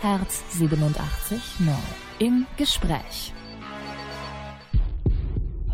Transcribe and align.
Herz 0.00 0.44
87 0.50 1.58
neu. 1.58 1.72
Im 2.20 2.46
Gespräch. 2.56 3.32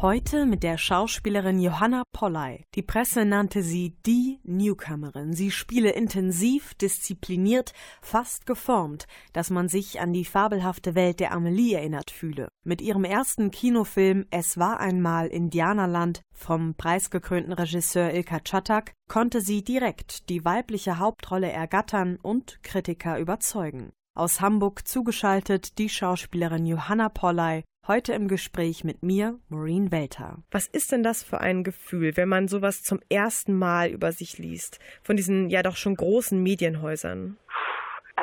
Heute 0.01 0.47
mit 0.47 0.63
der 0.63 0.79
Schauspielerin 0.79 1.59
Johanna 1.59 2.05
Polley. 2.11 2.65
Die 2.75 2.81
Presse 2.81 3.27
nannte 3.27 3.63
sie 3.63 3.99
die 4.07 4.41
Newcomerin. 4.43 5.35
Sie 5.35 5.51
spiele 5.51 5.91
intensiv, 5.91 6.73
diszipliniert, 6.73 7.75
fast 8.01 8.47
geformt, 8.47 9.07
dass 9.35 9.51
man 9.51 9.69
sich 9.69 10.01
an 10.01 10.15
die 10.15 10.25
fabelhafte 10.25 10.95
Welt 10.95 11.21
der 11.21 11.33
Amelie 11.33 11.75
erinnert 11.75 12.11
fühle. 12.11 12.49
Mit 12.65 12.81
ihrem 12.81 13.05
ersten 13.05 13.51
Kinofilm 13.51 14.25
Es 14.31 14.57
war 14.57 14.81
einmal 14.81 15.27
Indianerland 15.27 16.23
vom 16.33 16.75
preisgekrönten 16.77 17.53
Regisseur 17.53 18.11
Ilka 18.15 18.41
Czatak 18.41 18.95
konnte 19.07 19.43
sie 19.43 19.63
direkt 19.63 20.31
die 20.31 20.47
weibliche 20.47 20.99
Hauptrolle 20.99 21.53
ergattern 21.53 22.17
und 22.23 22.63
Kritiker 22.63 23.19
überzeugen. 23.19 23.93
Aus 24.17 24.41
Hamburg 24.41 24.87
zugeschaltet 24.87 25.77
die 25.79 25.89
Schauspielerin 25.89 26.67
Johanna 26.67 27.09
Polley, 27.09 27.65
heute 27.89 28.13
im 28.13 28.29
Gespräch 28.29 28.85
mit 28.85 29.03
mir, 29.03 29.41
Maureen 29.49 29.91
Welter. 29.91 30.39
Was 30.53 30.69
ist 30.69 30.93
denn 30.93 31.03
das 31.03 31.25
für 31.25 31.41
ein 31.41 31.65
Gefühl, 31.65 32.17
wenn 32.17 32.29
man 32.29 32.47
sowas 32.47 32.85
zum 32.85 33.01
ersten 33.09 33.55
Mal 33.55 33.89
über 33.89 34.13
sich 34.13 34.39
liest, 34.39 34.79
von 35.03 35.17
diesen 35.17 35.51
ja 35.51 35.65
doch 35.65 35.75
schon 35.75 35.97
großen 35.97 36.41
Medienhäusern? 36.41 37.39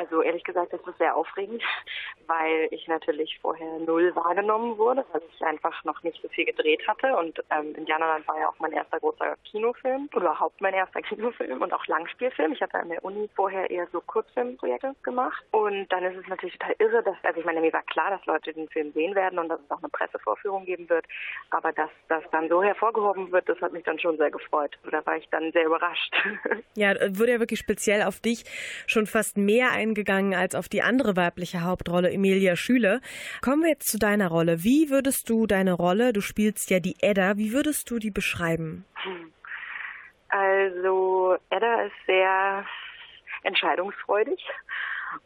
Also 0.02 0.20
ehrlich 0.20 0.42
gesagt, 0.42 0.72
das 0.72 0.80
ist 0.80 0.98
sehr 0.98 1.14
aufregend, 1.14 1.62
weil 2.26 2.66
ich 2.72 2.88
natürlich 2.88 3.38
vorher 3.40 3.78
null 3.78 4.14
wahrgenommen 4.16 4.76
wurde, 4.76 5.04
weil 5.12 5.22
ich 5.32 5.42
einfach 5.42 5.84
noch 5.84 6.02
nicht 6.02 6.20
so 6.20 6.28
viel 6.28 6.44
gedreht 6.44 6.86
hatte. 6.88 7.16
Und 7.16 7.38
ähm, 7.50 7.74
Indianerland 7.76 8.26
war 8.26 8.38
ja 8.40 8.48
auch 8.48 8.58
mein 8.58 8.72
erster 8.72 8.98
großer 8.98 9.36
Kinofilm, 9.44 10.08
überhaupt 10.14 10.60
mein 10.60 10.74
erster 10.74 11.02
Kinofilm 11.08 11.62
und 11.62 11.72
auch 11.72 11.86
Langspielfilm. 11.86 12.52
Ich 12.52 12.60
hatte 12.60 12.80
an 12.80 12.88
der 12.88 13.04
Uni 13.04 13.30
vorher 13.36 13.70
eher 13.70 13.86
so 13.92 14.00
Kurzfilmprojekte 14.00 14.94
gemacht. 15.04 15.44
Und 15.52 15.86
dann 15.92 16.02
ist 16.02 16.16
es 16.16 16.26
natürlich 16.26 16.58
total 16.58 16.74
irre, 16.80 17.02
dass, 17.04 17.16
also 17.22 17.38
ich 17.38 17.46
meine, 17.46 17.60
mir 17.60 17.72
war 17.72 17.84
klar, 17.84 18.10
dass 18.10 18.26
Leute 18.26 18.52
den 18.52 18.68
Film 18.70 18.92
sehen 18.92 19.14
werden 19.14 19.38
und 19.38 19.48
dass 19.48 19.60
es 19.60 19.70
auch 19.70 19.78
eine 19.78 19.88
Pressevorführung 19.88 20.64
geben 20.64 20.88
wird. 20.88 21.06
Aber 21.50 21.72
dass 21.72 21.90
das 22.08 22.24
dann 22.32 22.48
so 22.48 22.60
hervorgehoben 22.60 23.30
wird, 23.30 23.48
das 23.48 23.60
hat 23.60 23.72
mich 23.72 23.84
dann 23.84 24.00
schon 24.00 24.16
sehr 24.16 24.32
gefreut. 24.32 24.76
Da 24.90 25.06
war 25.06 25.16
ich 25.16 25.28
dann 25.30 25.52
sehr 25.52 25.66
überrascht. 25.66 26.12
Ja, 26.74 26.94
wurde 27.10 27.32
ja 27.32 27.40
wirklich 27.40 27.60
speziell 27.60 28.02
auf 28.02 28.20
dich 28.20 28.44
schon 28.86 29.06
fast 29.06 29.36
mehr 29.36 29.70
eingegangen 29.92 30.34
als 30.34 30.54
auf 30.54 30.68
die 30.68 30.82
andere 30.82 31.16
weibliche 31.16 31.62
Hauptrolle, 31.62 32.10
Emilia 32.10 32.56
Schüle. 32.56 33.00
Kommen 33.42 33.62
wir 33.62 33.70
jetzt 33.70 33.88
zu 33.88 33.98
deiner 33.98 34.28
Rolle. 34.28 34.64
Wie 34.64 34.90
würdest 34.90 35.28
du 35.28 35.46
deine 35.46 35.74
Rolle, 35.74 36.12
du 36.12 36.20
spielst 36.20 36.70
ja 36.70 36.80
die 36.80 36.96
Edda, 37.00 37.36
wie 37.36 37.52
würdest 37.52 37.90
du 37.90 37.98
die 37.98 38.10
beschreiben? 38.10 38.84
Also 40.28 41.36
Edda 41.50 41.82
ist 41.82 42.06
sehr 42.06 42.64
entscheidungsfreudig 43.42 44.40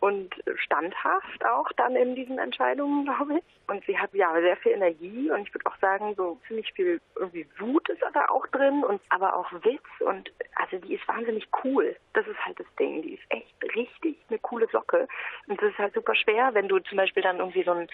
und 0.01 0.35
standhaft 0.57 1.45
auch 1.45 1.71
dann 1.77 1.97
in 1.97 2.15
diesen 2.15 2.39
Entscheidungen, 2.39 3.05
glaube 3.05 3.39
ich. 3.39 3.45
Und 3.69 3.85
sie 3.87 3.99
hat 3.99 4.13
ja 4.15 4.33
sehr 4.41 4.57
viel 4.57 4.73
Energie 4.73 5.31
und 5.31 5.47
ich 5.47 5.55
würde 5.55 5.67
auch 5.67 5.77
sagen, 5.79 6.15
so 6.17 6.39
ziemlich 6.47 6.73
viel 6.73 7.01
irgendwie 7.17 7.47
Wut 7.59 7.89
ist 7.89 8.03
da 8.13 8.27
auch 8.29 8.47
drin 8.49 8.85
und 8.85 9.01
aber 9.11 9.37
auch 9.37 9.53
Witz 9.65 9.85
und 10.01 10.31
also 10.55 10.79
die 10.79 10.95
ist 10.95 11.07
wahnsinnig 11.09 11.47
cool. 11.65 11.97
Das 12.15 12.27
ist 12.27 12.45
halt 12.45 12.59
das 12.59 12.67
Ding. 12.79 13.03
Die 13.03 13.15
ist 13.15 13.25
echt 13.29 13.77
richtig 13.77 14.17
eine 14.29 14.39
coole 14.39 14.69
Socke. 14.69 15.09
Und 15.49 15.61
das 15.61 15.71
ist 15.71 15.79
halt 15.79 15.95
super 15.95 16.15
schwer, 16.15 16.55
wenn 16.55 16.69
du 16.69 16.79
zum 16.81 16.97
Beispiel 16.97 17.23
dann 17.23 17.39
irgendwie 17.39 17.65
so 17.65 17.73
ein 17.73 17.89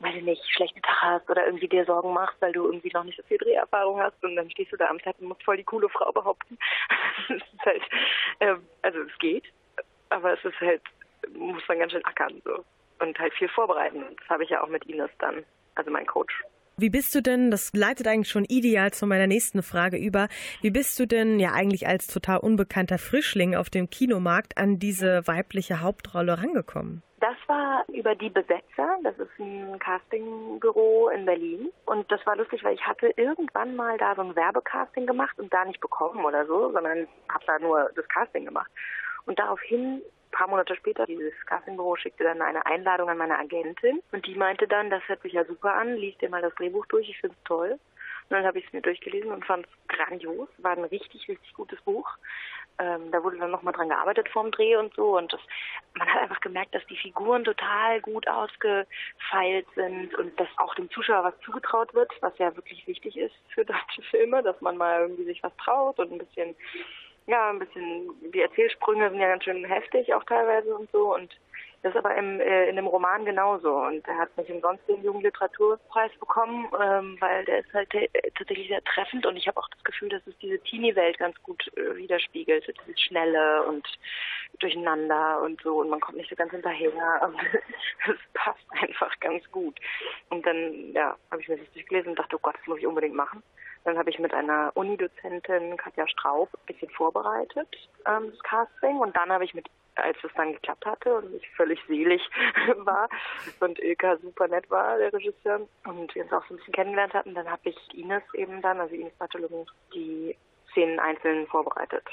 weiß 0.00 0.14
ich 0.14 0.22
nicht, 0.22 0.42
schlechten 0.52 0.80
Tag 0.82 1.02
hast 1.02 1.30
oder 1.30 1.44
irgendwie 1.46 1.68
dir 1.68 1.84
Sorgen 1.84 2.12
machst, 2.12 2.40
weil 2.40 2.52
du 2.52 2.66
irgendwie 2.66 2.90
noch 2.92 3.04
nicht 3.04 3.16
so 3.16 3.22
viel 3.24 3.38
Dreherfahrung 3.38 4.00
hast 4.00 4.22
und 4.22 4.36
dann 4.36 4.50
stehst 4.50 4.72
du 4.72 4.76
da 4.76 4.86
am 4.86 5.00
Set 5.00 5.16
und 5.18 5.28
musst 5.28 5.42
voll 5.42 5.56
die 5.56 5.64
coole 5.64 5.88
Frau 5.88 6.12
behaupten. 6.12 6.56
das 7.28 7.38
ist 7.38 7.66
halt, 7.66 7.82
äh, 8.38 8.54
also 8.82 9.00
es 9.00 9.18
geht, 9.18 9.44
aber 10.10 10.34
es 10.34 10.44
ist 10.44 10.60
halt 10.60 10.82
muss 11.34 11.62
man 11.68 11.78
ganz 11.78 11.92
schön 11.92 12.04
ackern 12.04 12.40
so 12.44 12.64
und 13.00 13.18
halt 13.18 13.32
viel 13.34 13.48
vorbereiten. 13.48 14.04
Das 14.18 14.28
habe 14.28 14.44
ich 14.44 14.50
ja 14.50 14.62
auch 14.62 14.68
mit 14.68 14.84
Ines 14.86 15.10
dann, 15.18 15.44
also 15.74 15.90
mein 15.90 16.06
Coach. 16.06 16.34
Wie 16.80 16.90
bist 16.90 17.12
du 17.12 17.20
denn, 17.20 17.50
das 17.50 17.72
leitet 17.74 18.06
eigentlich 18.06 18.30
schon 18.30 18.44
ideal 18.44 18.92
zu 18.92 19.04
meiner 19.06 19.26
nächsten 19.26 19.64
Frage 19.64 19.96
über, 19.96 20.28
wie 20.62 20.70
bist 20.70 20.98
du 21.00 21.06
denn 21.06 21.40
ja 21.40 21.50
eigentlich 21.52 21.88
als 21.88 22.06
total 22.06 22.38
unbekannter 22.38 22.98
Frischling 22.98 23.56
auf 23.56 23.68
dem 23.68 23.90
Kinomarkt 23.90 24.56
an 24.56 24.78
diese 24.78 25.26
weibliche 25.26 25.80
Hauptrolle 25.80 26.38
rangekommen? 26.38 27.02
Das 27.18 27.34
war 27.48 27.84
über 27.88 28.14
die 28.14 28.30
Besetzer. 28.30 28.96
Das 29.02 29.18
ist 29.18 29.40
ein 29.40 29.76
Castingbüro 29.80 31.08
in 31.08 31.24
Berlin. 31.24 31.68
Und 31.84 32.10
das 32.12 32.24
war 32.24 32.36
lustig, 32.36 32.62
weil 32.62 32.74
ich 32.74 32.86
hatte 32.86 33.12
irgendwann 33.16 33.74
mal 33.74 33.98
da 33.98 34.14
so 34.14 34.22
ein 34.22 34.36
Werbecasting 34.36 35.04
gemacht 35.04 35.36
und 35.40 35.52
da 35.52 35.64
nicht 35.64 35.80
bekommen 35.80 36.24
oder 36.24 36.46
so, 36.46 36.70
sondern 36.70 37.08
habe 37.28 37.44
da 37.44 37.58
nur 37.58 37.90
das 37.96 38.06
Casting 38.06 38.44
gemacht. 38.44 38.70
Und 39.26 39.36
daraufhin 39.40 40.00
ein 40.28 40.36
paar 40.36 40.48
Monate 40.48 40.76
später, 40.76 41.06
dieses 41.06 41.34
Castingbüro 41.46 41.96
schickte 41.96 42.24
dann 42.24 42.42
eine 42.42 42.64
Einladung 42.66 43.08
an 43.08 43.18
meine 43.18 43.38
Agentin 43.38 44.02
und 44.12 44.26
die 44.26 44.34
meinte 44.34 44.68
dann, 44.68 44.90
das 44.90 45.02
hört 45.08 45.22
sich 45.22 45.32
ja 45.32 45.44
super 45.44 45.74
an, 45.74 45.96
liest 45.96 46.20
dir 46.20 46.28
mal 46.28 46.42
das 46.42 46.54
Drehbuch 46.54 46.86
durch, 46.86 47.08
ich 47.08 47.18
finde 47.18 47.36
es 47.36 47.44
toll. 47.44 47.78
Und 48.30 48.36
dann 48.36 48.44
habe 48.44 48.58
ich 48.58 48.66
es 48.66 48.72
mir 48.74 48.82
durchgelesen 48.82 49.32
und 49.32 49.46
fand 49.46 49.66
es 49.66 49.96
grandios, 49.96 50.48
war 50.58 50.72
ein 50.72 50.84
richtig, 50.84 51.26
richtig 51.28 51.54
gutes 51.54 51.80
Buch. 51.80 52.10
Ähm, 52.78 53.10
da 53.10 53.24
wurde 53.24 53.38
dann 53.38 53.50
nochmal 53.50 53.72
dran 53.72 53.88
gearbeitet 53.88 54.28
vorm 54.28 54.50
Dreh 54.52 54.76
und 54.76 54.94
so 54.94 55.16
und 55.16 55.32
das, 55.32 55.40
man 55.94 56.06
hat 56.08 56.22
einfach 56.22 56.40
gemerkt, 56.40 56.74
dass 56.74 56.86
die 56.86 56.96
Figuren 56.96 57.42
total 57.42 58.00
gut 58.02 58.28
ausgefeilt 58.28 59.66
sind 59.74 60.14
und 60.14 60.38
dass 60.38 60.46
auch 60.58 60.74
dem 60.76 60.88
Zuschauer 60.90 61.24
was 61.24 61.40
zugetraut 61.40 61.92
wird, 61.94 62.12
was 62.20 62.36
ja 62.38 62.54
wirklich 62.54 62.86
wichtig 62.86 63.16
ist 63.16 63.34
für 63.48 63.64
deutsche 63.64 64.02
Filme, 64.10 64.44
dass 64.44 64.60
man 64.60 64.76
mal 64.76 65.00
irgendwie 65.00 65.24
sich 65.24 65.42
was 65.42 65.56
traut 65.56 65.98
und 65.98 66.12
ein 66.12 66.18
bisschen 66.18 66.54
ja, 67.28 67.50
ein 67.50 67.58
bisschen, 67.58 68.10
die 68.32 68.40
Erzählsprünge 68.40 69.10
sind 69.10 69.20
ja 69.20 69.28
ganz 69.28 69.44
schön 69.44 69.64
heftig 69.64 70.12
auch 70.14 70.24
teilweise 70.24 70.74
und 70.74 70.90
so 70.90 71.14
und 71.14 71.30
das 71.82 71.94
ist 71.94 71.98
aber 71.98 72.16
im, 72.16 72.40
äh, 72.40 72.68
in 72.68 72.74
dem 72.74 72.88
Roman 72.88 73.24
genauso 73.24 73.72
und 73.72 74.06
er 74.08 74.18
hat 74.18 74.36
nicht 74.36 74.50
umsonst 74.50 74.88
den 74.88 75.04
Jugendliteraturpreis 75.04 76.10
bekommen, 76.18 76.66
ähm, 76.80 77.16
weil 77.20 77.44
der 77.44 77.60
ist 77.60 77.72
halt 77.72 77.94
äh, 77.94 78.08
tatsächlich 78.36 78.68
sehr 78.68 78.82
treffend 78.82 79.26
und 79.26 79.36
ich 79.36 79.46
habe 79.46 79.58
auch 79.58 79.68
das 79.68 79.84
Gefühl, 79.84 80.08
dass 80.08 80.26
es 80.26 80.36
diese 80.38 80.58
Teenie-Welt 80.58 81.18
ganz 81.18 81.40
gut 81.42 81.62
äh, 81.76 81.96
widerspiegelt, 81.96 82.64
so 82.64 82.72
dieses 82.84 83.00
Schnelle 83.00 83.62
und 83.64 83.86
Durcheinander 84.58 85.40
und 85.42 85.60
so 85.62 85.76
und 85.80 85.88
man 85.88 86.00
kommt 86.00 86.16
nicht 86.16 86.30
so 86.30 86.34
ganz 86.34 86.50
hinterher 86.50 86.90
es 88.08 88.16
passt 88.34 88.66
einfach 88.70 89.12
ganz 89.20 89.48
gut. 89.52 89.78
Und 90.30 90.44
dann, 90.46 90.92
ja, 90.94 91.16
habe 91.30 91.42
ich 91.42 91.48
mir 91.48 91.58
das 91.58 91.72
durchgelesen 91.72 92.10
und 92.10 92.18
dachte, 92.18 92.36
oh 92.36 92.40
Gott, 92.42 92.56
das 92.58 92.66
muss 92.66 92.78
ich 92.78 92.86
unbedingt 92.86 93.14
machen. 93.14 93.42
Dann 93.88 93.96
habe 93.96 94.10
ich 94.10 94.18
mit 94.18 94.34
einer 94.34 94.70
Unidozentin, 94.74 95.78
Katja 95.78 96.06
Straub, 96.08 96.50
ein 96.52 96.66
bisschen 96.66 96.90
vorbereitet, 96.90 97.68
ähm, 98.06 98.30
das 98.30 98.38
Casting. 98.40 98.98
Und 98.98 99.16
dann 99.16 99.30
habe 99.30 99.46
ich 99.46 99.54
mit, 99.54 99.66
als 99.94 100.18
es 100.22 100.30
dann 100.36 100.52
geklappt 100.52 100.84
hatte 100.84 101.14
und 101.14 101.34
ich 101.34 101.48
völlig 101.56 101.80
selig 101.88 102.20
war 102.76 103.08
und 103.60 103.78
Ilka 103.78 104.18
super 104.18 104.46
nett 104.46 104.68
war, 104.70 104.98
der 104.98 105.10
Regisseur, 105.10 105.66
und 105.86 106.14
wir 106.14 106.22
uns 106.22 106.32
auch 106.34 106.44
so 106.48 106.52
ein 106.52 106.58
bisschen 106.58 106.74
kennengelernt 106.74 107.14
hatten, 107.14 107.34
dann 107.34 107.50
habe 107.50 107.66
ich 107.70 107.78
Ines 107.94 108.22
eben 108.34 108.60
dann, 108.60 108.78
also 108.78 108.94
Ines 108.94 109.14
Bartholomew, 109.14 109.64
die 109.94 110.36
Szenen 110.72 111.00
einzeln 111.00 111.46
vorbereitet. 111.46 112.04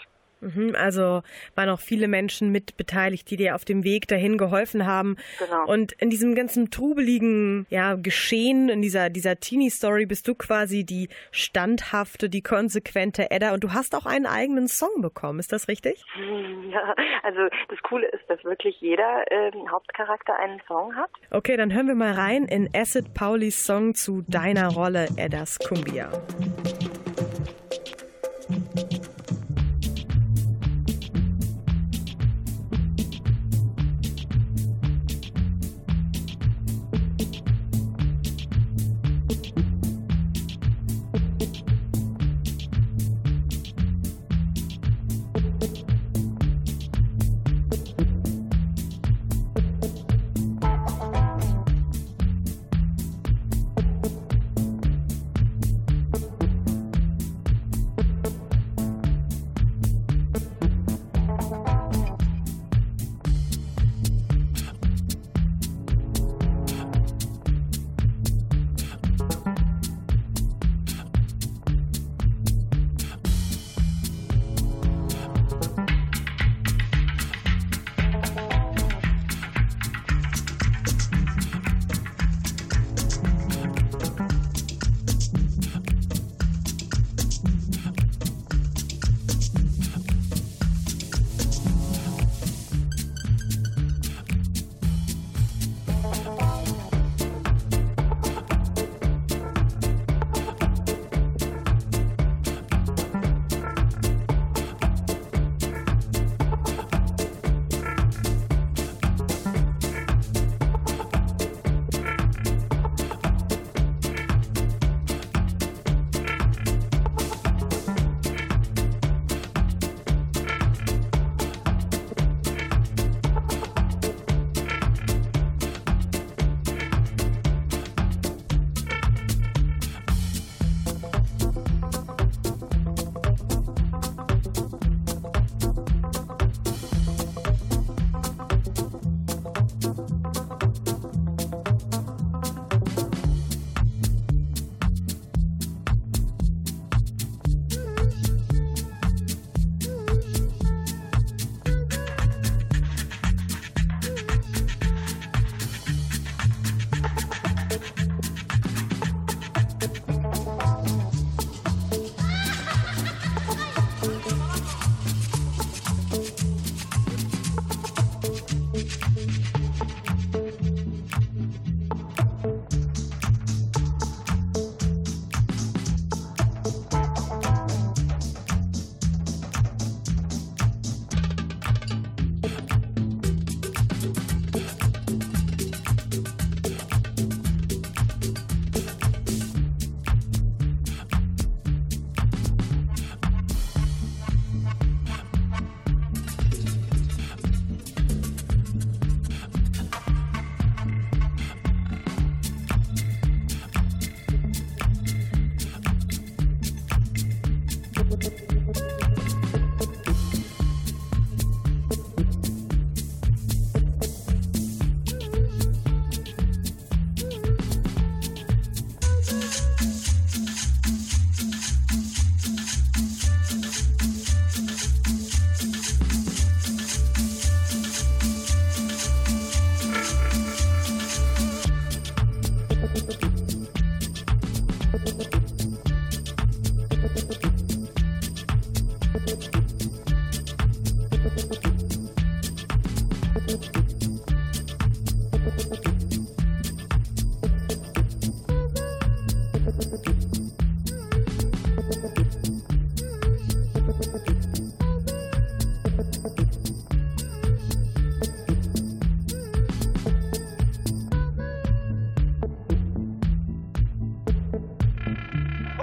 Mhm, 0.41 0.75
also 0.77 1.21
waren 1.55 1.69
auch 1.69 1.79
viele 1.79 2.07
Menschen 2.07 2.51
mit 2.51 2.77
beteiligt, 2.77 3.29
die 3.29 3.37
dir 3.37 3.55
auf 3.55 3.65
dem 3.65 3.83
Weg 3.83 4.07
dahin 4.07 4.37
geholfen 4.37 4.85
haben. 4.85 5.17
Genau. 5.39 5.65
Und 5.65 5.93
in 5.93 6.09
diesem 6.09 6.35
ganzen 6.35 6.69
trubeligen 6.71 7.65
ja, 7.69 7.95
Geschehen, 7.95 8.69
in 8.69 8.81
dieser, 8.81 9.09
dieser 9.09 9.39
Teenie-Story 9.39 10.05
bist 10.05 10.27
du 10.27 10.35
quasi 10.35 10.83
die 10.83 11.09
standhafte, 11.31 12.29
die 12.29 12.41
konsequente 12.41 13.31
Edda 13.31 13.53
und 13.53 13.63
du 13.63 13.73
hast 13.73 13.95
auch 13.95 14.05
einen 14.05 14.25
eigenen 14.25 14.67
Song 14.67 15.01
bekommen, 15.01 15.39
ist 15.39 15.51
das 15.51 15.67
richtig? 15.67 16.03
Ja, 16.65 16.95
also 17.23 17.41
das 17.69 17.81
Coole 17.83 18.07
ist, 18.07 18.27
dass 18.27 18.43
wirklich 18.43 18.81
jeder 18.81 19.23
äh, 19.31 19.51
Hauptcharakter 19.69 20.35
einen 20.37 20.59
Song 20.67 20.95
hat. 20.95 21.09
Okay, 21.31 21.55
dann 21.57 21.73
hören 21.73 21.87
wir 21.87 21.95
mal 21.95 22.13
rein 22.13 22.45
in 22.45 22.69
Acid 22.75 23.13
Paulis 23.13 23.65
Song 23.65 23.93
zu 23.93 24.23
deiner 24.27 24.69
Rolle, 24.73 25.07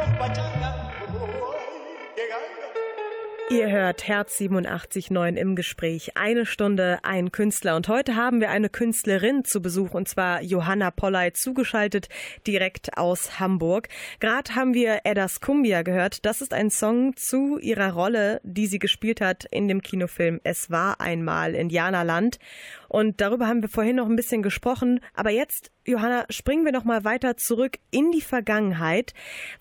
Eddas 0.03 0.19
Cumbia. 0.19 0.73
Ihr 3.53 3.71
hört 3.71 4.09
Herz 4.09 4.41
87.9 4.41 5.37
im 5.37 5.57
Gespräch. 5.57 6.17
Eine 6.17 6.47
Stunde, 6.47 7.01
ein 7.03 7.33
Künstler. 7.33 7.77
Und 7.77 7.87
heute 7.87 8.17
haben 8.17 8.41
wir 8.41 8.49
eine 8.49 8.71
Künstlerin 8.71 9.45
zu 9.45 9.61
Besuch, 9.61 9.93
und 9.93 10.09
zwar 10.09 10.41
Johanna 10.41 10.91
Polley, 10.91 11.35
zugeschaltet 11.35 12.09
direkt 12.47 12.97
aus 12.97 13.41
Hamburg. 13.41 13.89
Gerade 14.21 14.55
haben 14.55 14.73
wir 14.73 15.01
Eddas 15.05 15.43
Cumbia 15.43 15.83
gehört. 15.83 16.25
Das 16.25 16.41
ist 16.41 16.55
ein 16.55 16.71
Song 16.71 17.15
zu 17.15 17.59
ihrer 17.59 17.93
Rolle, 17.93 18.41
die 18.43 18.67
sie 18.67 18.79
gespielt 18.79 19.21
hat 19.21 19.45
in 19.51 19.69
dem 19.69 19.83
Kinofilm 19.83 20.41
Es 20.45 20.71
war 20.71 21.03
einmal 21.03 21.55
Indianerland. 21.55 22.39
Und 22.89 23.21
darüber 23.21 23.49
haben 23.49 23.61
wir 23.61 23.69
vorhin 23.69 23.97
noch 23.97 24.09
ein 24.09 24.17
bisschen 24.17 24.43
gesprochen. 24.43 25.01
Aber 25.13 25.29
jetzt, 25.29 25.71
Johanna, 25.85 26.25
springen 26.31 26.65
wir 26.65 26.73
noch 26.73 26.85
mal 26.85 27.05
weiter 27.05 27.37
zurück 27.37 27.77
in 27.91 28.13
die 28.13 28.23
Vergangenheit. 28.23 29.13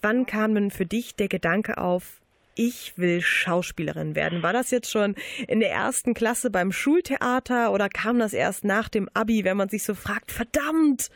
Wann 0.02 0.26
kam 0.26 0.56
denn 0.56 0.72
für 0.72 0.86
dich 0.86 1.18
der 1.18 1.28
Gedanke 1.28 1.78
auf, 1.78 2.21
ich 2.56 2.94
will 2.98 3.22
Schauspielerin 3.22 4.16
werden. 4.16 4.44
War 4.44 4.54
das 4.54 4.72
jetzt 4.72 4.92
schon 4.92 5.16
in 5.48 5.60
der 5.60 5.72
ersten 5.72 6.14
Klasse 6.14 6.50
beim 6.50 6.72
Schultheater 6.72 7.72
oder 7.72 7.90
kam 7.90 8.20
das 8.20 8.34
erst 8.34 8.64
nach 8.64 8.90
dem 8.90 9.10
Abi, 9.14 9.44
wenn 9.44 9.58
man 9.58 9.70
sich 9.70 9.84
so 9.84 9.96
fragt, 9.96 10.32
verdammt, 10.32 11.10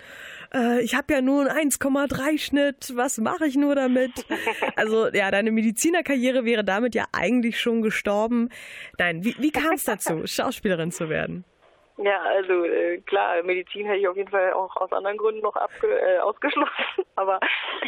äh, 0.53 0.81
ich 0.81 0.95
habe 0.95 1.13
ja 1.13 1.21
nur 1.21 1.49
einen 1.49 1.71
1,3 1.71 2.37
Schnitt, 2.39 2.93
was 2.95 3.17
mache 3.17 3.45
ich 3.47 3.55
nur 3.55 3.75
damit? 3.75 4.25
Also 4.75 5.07
ja, 5.07 5.31
deine 5.31 5.51
Medizinerkarriere 5.51 6.43
wäre 6.43 6.63
damit 6.63 6.95
ja 6.95 7.05
eigentlich 7.11 7.59
schon 7.59 7.81
gestorben. 7.81 8.49
Nein, 8.97 9.23
wie, 9.23 9.35
wie 9.39 9.51
kam 9.51 9.73
es 9.73 9.85
dazu, 9.85 10.21
Schauspielerin 10.25 10.91
zu 10.91 11.09
werden? 11.09 11.45
Ja, 11.97 12.21
also 12.23 12.65
äh, 12.65 12.99
klar, 13.01 13.41
Medizin 13.43 13.85
hätte 13.85 13.99
ich 13.99 14.07
auf 14.07 14.17
jeden 14.17 14.29
Fall 14.29 14.51
auch 14.51 14.75
aus 14.75 14.91
anderen 14.91 15.17
Gründen 15.17 15.41
noch 15.41 15.55
abge 15.55 15.87
äh, 15.87 16.19
ausgeschlossen. 16.19 17.05
Aber 17.15 17.39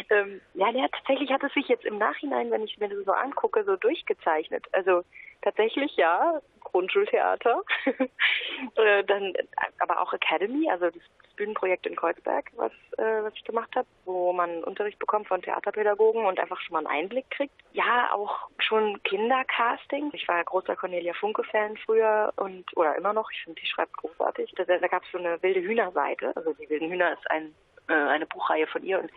ähm, 0.08 0.40
ja, 0.54 0.72
der, 0.72 0.90
tatsächlich 0.90 1.30
hat 1.30 1.42
es 1.42 1.52
sich 1.52 1.68
jetzt 1.68 1.84
im 1.84 1.98
Nachhinein, 1.98 2.50
wenn 2.50 2.62
ich 2.62 2.78
mir 2.78 2.88
das 2.88 3.04
so 3.04 3.12
angucke, 3.12 3.64
so 3.64 3.76
durchgezeichnet. 3.76 4.64
Also 4.72 5.02
tatsächlich 5.42 5.96
ja, 5.96 6.40
Grundschultheater, 6.60 7.62
äh, 8.76 9.04
dann 9.04 9.32
aber 9.78 10.00
auch 10.00 10.12
Academy, 10.12 10.70
also 10.70 10.90
das, 10.90 11.02
Bühnenprojekt 11.38 11.86
in 11.86 11.96
Kreuzberg, 11.96 12.50
was, 12.56 12.72
äh, 12.98 13.22
was 13.22 13.32
ich 13.34 13.44
gemacht 13.44 13.74
habe, 13.76 13.86
wo 14.04 14.32
man 14.32 14.64
Unterricht 14.64 14.98
bekommt 14.98 15.28
von 15.28 15.40
Theaterpädagogen 15.40 16.26
und 16.26 16.38
einfach 16.38 16.60
schon 16.60 16.74
mal 16.74 16.80
einen 16.80 17.04
Einblick 17.04 17.30
kriegt. 17.30 17.54
Ja, 17.72 18.10
auch 18.12 18.48
schon 18.58 19.00
Kindercasting. 19.04 20.10
Ich 20.12 20.26
war 20.26 20.42
großer 20.44 20.74
Cornelia 20.74 21.14
Funke-Fan 21.14 21.76
früher 21.78 22.32
und 22.36 22.76
oder 22.76 22.96
immer 22.96 23.12
noch. 23.12 23.30
Ich 23.30 23.42
finde, 23.44 23.60
die 23.60 23.68
schreibt 23.68 23.96
großartig. 23.96 24.52
Da, 24.56 24.64
da 24.64 24.88
gab 24.88 25.04
es 25.04 25.12
so 25.12 25.18
eine 25.18 25.40
wilde 25.40 25.60
Hühnerseite. 25.60 26.36
Also 26.36 26.52
die 26.54 26.68
wilden 26.68 26.90
Hühner 26.90 27.12
ist 27.12 27.30
ein 27.30 27.54
äh, 27.88 27.94
eine 27.94 28.26
Buchreihe 28.26 28.66
von 28.66 28.82
ihr 28.82 28.98
und 28.98 29.10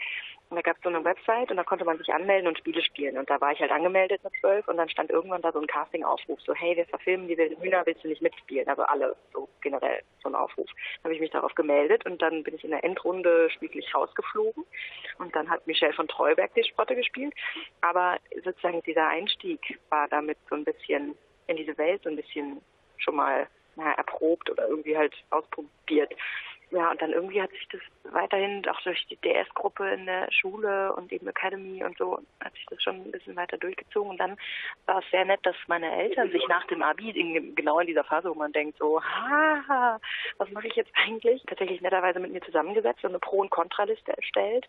und 0.51 0.57
da 0.57 0.61
gab 0.61 0.75
es 0.75 0.83
so 0.83 0.89
eine 0.89 1.03
Website 1.05 1.49
und 1.49 1.55
da 1.55 1.63
konnte 1.63 1.85
man 1.85 1.97
sich 1.97 2.13
anmelden 2.13 2.45
und 2.45 2.57
Spiele 2.57 2.81
spielen. 2.83 3.17
Und 3.17 3.29
da 3.29 3.39
war 3.39 3.53
ich 3.53 3.61
halt 3.61 3.71
angemeldet 3.71 4.21
mit 4.21 4.33
zwölf 4.41 4.67
und 4.67 4.75
dann 4.75 4.89
stand 4.89 5.09
irgendwann 5.09 5.41
da 5.41 5.53
so 5.53 5.61
ein 5.61 5.67
Casting-Aufruf, 5.67 6.41
so 6.41 6.53
hey, 6.53 6.75
wir 6.75 6.85
verfilmen 6.87 7.29
die 7.29 7.37
wilden 7.37 7.61
Hühner, 7.61 7.85
willst 7.85 8.03
du 8.03 8.09
nicht 8.09 8.21
mitspielen? 8.21 8.67
Also 8.67 8.81
alle, 8.83 9.15
so 9.31 9.47
generell 9.61 10.01
so 10.21 10.27
ein 10.27 10.35
Aufruf. 10.35 10.67
Dann 10.67 11.05
habe 11.05 11.13
ich 11.15 11.21
mich 11.21 11.31
darauf 11.31 11.55
gemeldet 11.55 12.05
und 12.05 12.21
dann 12.21 12.43
bin 12.43 12.53
ich 12.53 12.65
in 12.65 12.71
der 12.71 12.83
Endrunde 12.83 13.49
schließlich 13.51 13.95
rausgeflogen. 13.95 14.65
Und 15.19 15.33
dann 15.33 15.49
hat 15.49 15.65
Michelle 15.67 15.93
von 15.93 16.09
Treuberg 16.09 16.53
die 16.53 16.65
Sprotte 16.65 16.97
gespielt. 16.97 17.33
Aber 17.79 18.17
sozusagen 18.43 18.83
dieser 18.83 19.07
Einstieg 19.07 19.79
war 19.87 20.09
damit 20.09 20.37
so 20.49 20.55
ein 20.55 20.65
bisschen 20.65 21.15
in 21.47 21.55
diese 21.55 21.77
Welt 21.77 22.03
so 22.03 22.09
ein 22.09 22.17
bisschen 22.17 22.61
schon 22.97 23.15
mal 23.15 23.47
naja, 23.77 23.93
erprobt 23.93 24.49
oder 24.49 24.67
irgendwie 24.67 24.97
halt 24.97 25.15
ausprobiert 25.29 26.13
ja, 26.71 26.89
und 26.91 27.01
dann 27.01 27.11
irgendwie 27.11 27.41
hat 27.41 27.51
sich 27.51 27.67
das 27.69 27.81
weiterhin 28.13 28.67
auch 28.67 28.79
durch 28.81 29.05
die 29.07 29.17
DS-Gruppe 29.17 29.89
in 29.89 30.05
der 30.05 30.31
Schule 30.31 30.93
und 30.93 31.11
eben 31.11 31.27
Academy 31.27 31.83
und 31.83 31.97
so 31.97 32.19
hat 32.39 32.53
sich 32.53 32.65
das 32.69 32.81
schon 32.81 32.95
ein 32.95 33.11
bisschen 33.11 33.35
weiter 33.35 33.57
durchgezogen. 33.57 34.11
Und 34.11 34.17
dann 34.17 34.37
war 34.85 34.99
es 34.99 35.05
sehr 35.11 35.25
nett, 35.25 35.41
dass 35.43 35.55
meine 35.67 35.91
Eltern 35.91 36.31
sich 36.31 36.47
nach 36.47 36.65
dem 36.67 36.81
Abi 36.81 37.09
in, 37.09 37.55
genau 37.55 37.79
in 37.79 37.87
dieser 37.87 38.05
Phase, 38.05 38.29
wo 38.29 38.35
man 38.35 38.53
denkt 38.53 38.77
so, 38.77 39.03
ha, 39.03 39.99
was 40.37 40.49
mache 40.51 40.67
ich 40.67 40.75
jetzt 40.75 40.91
eigentlich, 40.95 41.43
tatsächlich 41.45 41.81
netterweise 41.81 42.19
mit 42.19 42.31
mir 42.31 42.41
zusammengesetzt 42.41 43.03
und 43.03 43.11
eine 43.11 43.19
Pro- 43.19 43.41
und 43.41 43.49
Kontraliste 43.49 44.15
erstellt. 44.15 44.65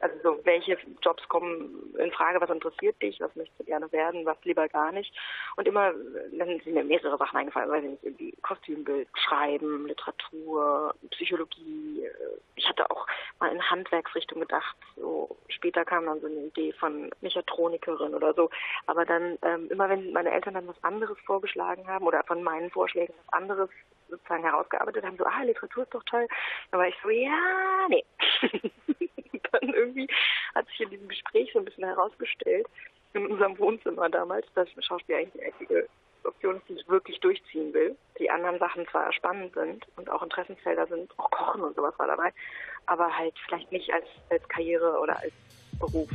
Also 0.00 0.16
so, 0.22 0.40
welche 0.44 0.76
Jobs 1.02 1.26
kommen 1.28 1.94
in 1.98 2.10
Frage, 2.12 2.40
was 2.40 2.50
interessiert 2.50 3.00
dich, 3.00 3.20
was 3.20 3.34
möchtest 3.34 3.60
du 3.60 3.64
gerne 3.64 3.90
werden, 3.92 4.26
was 4.26 4.36
lieber 4.44 4.68
gar 4.68 4.92
nicht. 4.92 5.12
Und 5.56 5.66
immer, 5.66 5.92
dann 6.32 6.60
sind 6.60 6.74
mir 6.74 6.84
mehrere 6.84 7.16
Sachen 7.16 7.38
eingefallen, 7.38 7.70
weiß 7.70 7.84
ich 7.84 7.90
nicht, 7.90 8.04
irgendwie 8.04 8.32
Kostümbild, 8.42 9.08
Schreiben, 9.14 9.86
Literatur, 9.86 10.94
Psychologie, 11.10 11.45
Psychologie. 11.46 12.04
Äh, 12.04 12.38
ich 12.56 12.68
hatte 12.68 12.90
auch 12.90 13.06
mal 13.38 13.52
in 13.52 13.70
Handwerksrichtung 13.70 14.40
gedacht. 14.40 14.76
So 14.96 15.36
später 15.48 15.84
kam 15.84 16.06
dann 16.06 16.20
so 16.20 16.26
eine 16.26 16.46
Idee 16.46 16.72
von 16.72 17.10
Mechatronikerin 17.20 18.14
oder 18.14 18.34
so. 18.34 18.50
Aber 18.86 19.04
dann 19.04 19.38
ähm, 19.42 19.68
immer 19.70 19.88
wenn 19.88 20.12
meine 20.12 20.32
Eltern 20.32 20.54
dann 20.54 20.68
was 20.68 20.82
anderes 20.82 21.18
vorgeschlagen 21.26 21.86
haben 21.86 22.06
oder 22.06 22.22
von 22.24 22.42
meinen 22.42 22.70
Vorschlägen 22.70 23.14
was 23.26 23.32
anderes 23.32 23.70
sozusagen 24.08 24.44
herausgearbeitet 24.44 25.04
haben, 25.04 25.16
so 25.16 25.24
ah 25.24 25.42
Literatur 25.42 25.82
ist 25.84 25.94
doch 25.94 26.04
toll. 26.04 26.26
Dann 26.70 26.80
war 26.80 26.88
ich 26.88 26.96
so 27.02 27.10
ja 27.10 27.86
nee. 27.88 28.04
dann 29.52 29.74
irgendwie 29.74 30.08
hat 30.54 30.66
sich 30.68 30.80
in 30.80 30.90
diesem 30.90 31.08
Gespräch 31.08 31.50
so 31.52 31.58
ein 31.58 31.64
bisschen 31.64 31.84
herausgestellt 31.84 32.66
in 33.12 33.26
unserem 33.26 33.58
Wohnzimmer 33.58 34.08
damals, 34.10 34.46
dass 34.54 34.68
Schauspiel 34.84 35.16
eigentlich 35.16 35.32
die 35.32 35.42
einzige 35.42 35.88
Option 36.26 36.56
ist, 36.56 36.68
die 36.68 36.74
ich 36.74 36.88
wirklich 36.88 37.20
durchziehen 37.20 37.72
will. 37.72 37.96
Die 38.18 38.30
anderen 38.30 38.58
Sachen 38.58 38.86
zwar 38.88 39.12
spannend 39.12 39.54
sind 39.54 39.86
und 39.96 40.10
auch 40.10 40.22
Interessensfelder 40.22 40.86
sind, 40.86 41.10
auch 41.18 41.30
Kochen 41.30 41.62
und 41.62 41.76
sowas 41.76 41.94
war 41.98 42.06
dabei, 42.06 42.32
aber 42.86 43.16
halt 43.16 43.34
vielleicht 43.46 43.70
nicht 43.72 43.92
als, 43.92 44.06
als 44.30 44.48
Karriere 44.48 44.98
oder 45.00 45.18
als 45.18 45.32
Beruf. 45.78 46.10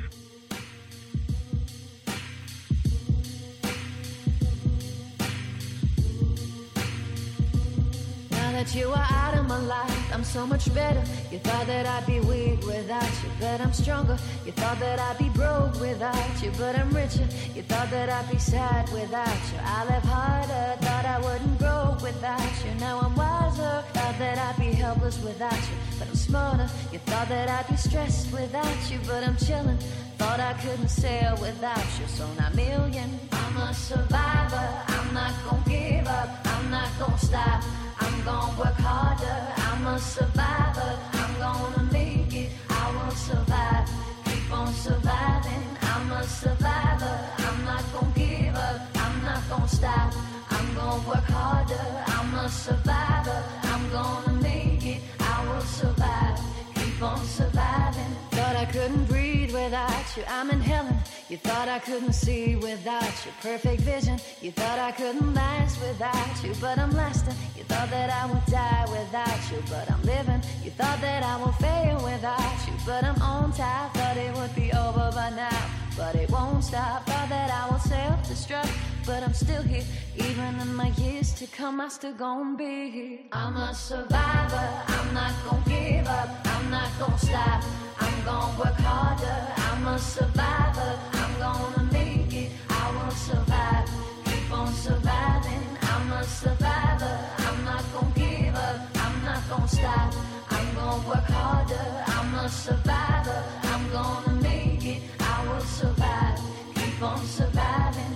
That 8.64 8.76
you 8.76 8.92
are 8.92 9.08
out 9.10 9.36
of 9.36 9.48
my 9.48 9.58
life. 9.58 10.14
I'm 10.14 10.24
so 10.24 10.46
much 10.46 10.72
better. 10.72 11.04
You 11.32 11.40
thought 11.40 11.66
that 11.66 11.88
I'd 11.88 12.06
be 12.06 12.20
weak 12.20 12.64
without 12.64 13.12
you, 13.24 13.30
but 13.40 13.60
I'm 13.60 13.74
stronger. 13.74 14.18
You 14.46 14.52
thought 14.52 14.80
that 14.80 15.00
I'd 15.00 15.18
be 15.18 15.30
broke 15.30 15.80
without 15.80 16.44
you, 16.44 16.52
but 16.60 16.78
I'm 16.78 16.92
richer. 16.92 17.28
You 17.56 17.64
thought 17.64 17.90
that 17.90 18.10
I'd 18.10 18.30
be 18.30 18.38
sad 18.38 18.88
without 18.94 19.42
you. 19.52 19.60
I 19.64 19.86
live 19.86 20.04
harder. 20.04 20.78
Thought 20.86 21.06
I 21.06 21.18
wouldn't 21.26 21.58
grow 21.58 21.98
without 22.04 22.52
you. 22.64 22.72
Now 22.80 23.00
I'm 23.00 23.16
wiser. 23.16 23.84
Thought 23.96 24.20
that 24.20 24.38
I'd 24.38 24.60
be 24.60 24.72
helpless 24.74 25.18
without 25.24 25.62
you, 25.70 25.78
but 25.98 26.08
I'm 26.10 26.16
smarter. 26.16 26.70
You 26.92 27.00
thought 27.00 27.30
that 27.30 27.50
I'd 27.50 27.68
be 27.68 27.78
stressed 27.78 28.32
without 28.32 28.92
you, 28.92 29.00
but 29.08 29.24
I'm 29.24 29.38
chilling. 29.38 29.80
Thought 30.20 30.40
I 30.40 30.54
couldn't 30.62 30.90
sail 30.90 31.36
without 31.42 31.88
you, 32.00 32.06
so 32.06 32.28
now 32.38 32.50
million. 32.54 33.10
I'm 33.32 33.58
a 33.58 33.74
survivor. 33.74 34.70
I'm 34.88 35.14
not 35.16 35.34
gonna 35.46 35.64
give 35.68 36.08
up. 36.08 36.30
I'm 36.46 36.70
not 36.70 36.90
gonna 37.00 37.18
stop. 37.18 37.64
I'm 38.12 38.24
gonna 38.26 38.60
work 38.60 38.80
harder. 38.80 39.38
I'm 39.68 39.88
a 39.88 39.98
survivor. 39.98 41.00
I'm 41.14 41.34
gonna 41.40 41.84
make 41.94 42.34
it. 42.36 42.52
I 42.70 42.92
will 42.92 43.16
survive. 43.16 43.88
Keep 44.26 44.52
on 44.52 44.74
surviving. 44.74 45.64
I'm 45.82 46.12
a 46.12 46.24
survivor. 46.24 47.16
I'm 47.38 47.64
not 47.64 47.84
gonna 47.94 48.12
give 48.14 48.56
up. 48.56 48.82
I'm 48.96 49.24
not 49.24 49.42
gonna 49.50 49.68
stop. 49.68 50.14
I'm 50.50 50.74
gonna 50.76 51.08
work 51.08 51.28
harder. 51.40 51.86
I'm 52.08 52.34
a 52.36 52.50
survivor. 52.50 53.44
I'm 53.64 53.90
gonna 53.92 54.34
make 54.42 54.86
it. 54.86 55.02
I 55.22 55.48
will 55.48 55.62
survive. 55.62 56.38
Keep 56.76 57.02
on 57.02 57.24
surviving. 57.26 58.12
Thought 58.32 58.56
I 58.58 58.66
couldn't 58.66 59.06
breathe 59.06 59.54
without 59.54 60.18
you. 60.18 60.24
I'm 60.28 60.50
inhaling. 60.52 60.91
You 61.32 61.38
thought 61.38 61.70
I 61.70 61.80
couldn't 61.80 62.12
see 62.12 62.58
without 62.58 63.14
your 63.24 63.34
perfect 63.42 63.84
vision. 63.84 64.20
You 64.42 64.52
thought 64.52 64.80
I 64.80 64.92
couldn't 64.92 65.34
last 65.34 65.80
without 65.80 66.44
you, 66.44 66.54
but 66.60 66.78
I'm 66.78 66.92
lasting. 66.92 67.36
You 67.56 67.64
thought 67.64 67.90
that 67.90 68.10
I 68.10 68.26
would 68.26 68.46
die 68.48 68.86
without 68.92 69.40
you, 69.50 69.64
but 69.70 69.90
I'm 69.90 70.04
living. 70.04 70.42
You 70.62 70.72
thought 70.72 71.00
that 71.00 71.24
I 71.24 71.42
would 71.42 71.56
fail 71.56 72.04
without 72.04 72.68
you, 72.68 72.74
but 72.86 73.06
I'm 73.06 73.22
on 73.22 73.54
top. 73.54 73.94
Thought 73.94 74.18
it 74.18 74.36
would 74.36 74.54
be 74.56 74.74
over 74.74 75.10
by 75.16 75.30
now, 75.30 75.70
but 75.96 76.16
it 76.16 76.30
won't 76.30 76.66
stop. 76.66 77.06
Thought 77.06 77.30
that 77.30 77.50
I 77.50 77.72
would 77.72 77.82
self-destruct, 77.82 78.76
but 79.06 79.24
I'm 79.24 79.34
still 79.34 79.64
here. 79.64 79.86
Even 80.18 80.60
in 80.60 80.76
my 80.76 80.90
years 80.98 81.32
to 81.36 81.48
come, 81.48 81.80
I 81.80 81.88
still 81.88 82.14
gonna 82.14 82.58
be 82.58 82.90
here. 82.90 83.20
I'm 83.32 83.56
a 83.56 83.74
survivor. 83.74 84.68
I'm 84.86 85.14
not 85.14 85.34
gonna 85.46 85.64
give 85.66 86.08
up. 86.08 86.28
I'm 86.44 86.70
not 86.70 86.92
gonna 87.00 87.18
stop. 87.18 87.64
I'm 88.02 88.26
gonna 88.26 88.60
work 88.60 88.78
harder. 88.82 89.48
I'm 89.56 89.88
a 89.88 89.98
survivor. 89.98 91.21
I'm 91.42 91.74
gonna 91.74 91.92
make 91.92 92.34
it. 92.34 92.52
I 92.70 92.92
will 92.92 93.12
survive, 93.12 93.90
keep 94.26 94.52
on 94.52 94.72
surviving. 94.74 95.64
I'm 95.82 96.12
a 96.12 96.24
survivor, 96.24 97.20
I'm 97.38 97.66
not 97.66 97.84
gonna 97.94 98.14
give 98.16 98.56
up, 98.56 98.80
I'm 98.96 99.26
not 99.26 99.50
gonna 99.50 99.68
stop. 99.68 100.14
I'm 100.52 100.76
gonna 100.76 101.08
work 101.08 101.28
harder, 101.30 102.04
I'm 102.08 102.36
a 102.36 102.50
survivor, 102.50 103.44
I'm 103.64 103.92
gonna 103.92 104.42
make 104.42 104.86
it. 104.86 105.02
I 105.20 105.48
will 105.48 105.62
survive, 105.62 106.40
keep 106.76 107.02
on 107.02 107.26
surviving. 107.26 108.16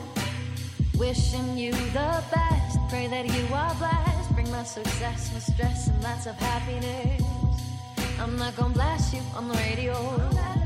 Wishing 0.98 1.58
you 1.58 1.72
the 1.72 2.24
best, 2.32 2.78
pray 2.90 3.08
that 3.08 3.26
you 3.26 3.54
are 3.54 3.74
blessed. 3.76 4.36
Bring 4.36 4.52
my 4.52 4.64
success, 4.64 5.32
my 5.34 5.40
stress, 5.40 5.88
and 5.88 6.04
lots 6.04 6.28
of 6.28 6.36
happiness. 6.36 7.22
I'm 8.20 8.38
not 8.38 8.56
gonna 8.56 8.74
blast 8.74 9.14
you 9.14 9.22
on 9.36 9.48
the 9.48 9.56
radio. 9.56 10.65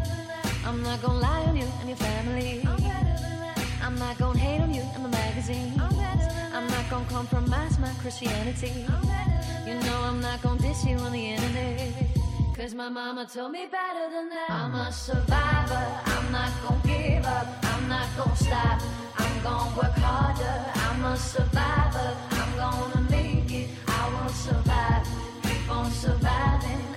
I'm 0.70 0.84
not 0.84 1.02
gonna 1.02 1.18
lie 1.20 1.46
on 1.46 1.58
you 1.58 1.66
and 1.80 1.90
your 1.90 1.98
family. 1.98 2.62
I'm 3.82 3.98
not 3.98 4.20
gonna 4.20 4.38
hate 4.38 4.62
on 4.62 4.72
you 4.72 4.84
in 4.96 5.02
the 5.02 5.10
magazines. 5.10 5.76
I'm 6.54 6.68
not 6.68 6.88
gonna 6.92 7.10
compromise 7.10 7.80
my 7.80 7.92
Christianity. 7.94 8.86
You 9.66 9.74
know 9.74 10.00
I'm 10.04 10.22
not 10.22 10.44
gonna 10.44 10.62
diss 10.62 10.86
you 10.86 10.96
on 10.98 11.12
the 11.12 11.26
internet. 11.26 11.92
Cause 12.56 12.76
my 12.76 12.88
mama 12.88 13.26
told 13.26 13.52
me 13.52 13.66
better 13.66 14.12
than 14.12 14.30
that. 14.30 14.52
I'm 14.52 14.76
a 14.76 14.92
survivor. 14.92 15.86
I'm 16.06 16.32
not 16.32 16.52
gonna 16.62 16.82
give 16.86 17.26
up. 17.26 17.48
I'm 17.64 17.90
not 17.90 18.08
gonna 18.16 18.36
stop. 18.36 18.80
I'm 19.18 19.42
gonna 19.42 19.76
work 19.76 19.98
harder. 19.98 20.56
I'm 20.86 21.04
a 21.04 21.18
survivor. 21.18 22.16
I'm 22.30 22.56
gonna 22.58 23.10
make 23.10 23.52
it. 23.52 23.70
I 23.88 24.22
will 24.22 24.30
survive. 24.30 25.08
Keep 25.42 25.72
on 25.72 25.90
surviving. 25.90 26.89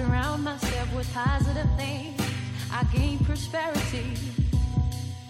Surround 0.00 0.42
myself 0.42 0.94
with 0.94 1.12
positive 1.12 1.68
things, 1.76 2.20
I 2.72 2.84
gain 2.84 3.18
prosperity. 3.18 4.08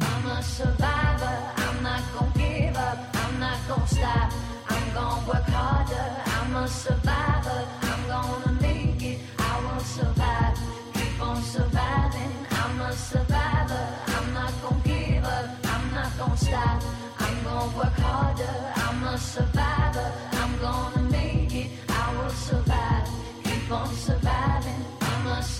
I'm 0.00 0.26
a 0.26 0.42
survivor. 0.42 1.36
I'm 1.64 1.82
not 1.82 2.02
gonna 2.14 2.32
give 2.36 2.76
up. 2.76 2.98
I'm 3.22 3.40
not 3.40 3.58
gonna 3.68 3.86
stop. 3.88 4.30
I'm 4.68 4.86
gonna 4.94 5.28
work 5.28 5.48
harder. 5.58 6.06
I'm 6.36 6.54
a 6.54 6.68
survivor. 6.68 7.60
I'm 7.90 8.02
gonna 8.14 8.52
make 8.60 9.02
it. 9.12 9.18
I 9.38 9.52
will 9.64 9.84
survive. 9.98 10.56
Keep 10.94 11.20
on 11.28 11.42
surviving. 11.42 12.32
I'm 12.62 12.80
a 12.80 12.92
survivor. 12.92 13.84
I'm 14.16 14.28
not 14.38 14.52
gonna 14.62 14.88
give 14.92 15.24
up. 15.24 15.46
I'm 15.74 15.84
not 15.96 16.10
gonna 16.18 16.36
stop. 16.48 16.78
I'm 17.18 17.36
gonna 17.42 17.76
work 17.76 17.98
harder. 18.06 18.54
I'm 18.84 19.02
a 19.14 19.18
survivor. 19.18 20.08
I'm 20.40 20.52
gonna 20.66 21.02
make 21.18 21.54
it. 21.62 21.68
I 21.88 22.04
will 22.16 22.34
survive. 22.48 23.08
Keep 23.44 23.72
on 23.72 23.88
surviving. 23.94 24.19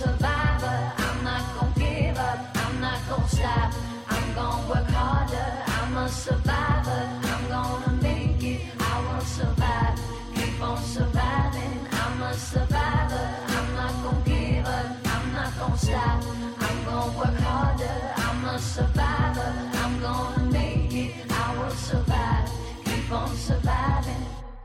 I'm 0.03 0.30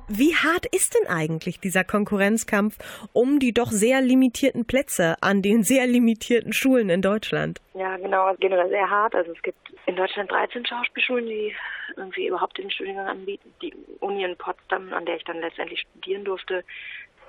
Wie 0.09 0.37
hart 0.37 0.67
ist 0.67 0.95
denn 0.95 1.09
eigentlich 1.09 1.59
dieser 1.59 1.83
Konkurrenzkampf 1.83 2.79
um 3.13 3.41
die 3.41 3.53
doch 3.53 3.73
sehr 3.73 4.01
limitierten 4.01 4.65
Plätze 4.65 5.17
an 5.21 5.43
den 5.43 5.65
sehr 5.65 5.87
limitierten 5.89 6.53
Schulen 6.53 6.91
in 6.91 7.03
Deutschland? 7.03 7.61
Ja, 7.75 7.97
genau, 7.97 8.27
also 8.27 8.39
generell 8.39 8.69
sehr 8.69 8.89
hart. 8.89 9.17
Also 9.17 9.33
es 9.33 9.43
gibt 9.43 9.59
in 9.87 9.97
Deutschland 9.97 10.31
13 10.31 10.65
Schauspielschulen, 10.65 11.27
die 11.27 11.57
irgendwie 11.97 12.29
überhaupt 12.29 12.57
den 12.57 12.71
Studiengang 12.71 13.09
anbieten. 13.09 13.53
Die 13.61 13.75
Uni 13.99 14.23
in 14.23 14.37
Potsdam, 14.37 14.93
an 14.93 15.07
der 15.07 15.17
ich 15.17 15.25
dann 15.25 15.41
letztendlich 15.41 15.81
studieren 15.81 16.25
durfte, 16.25 16.63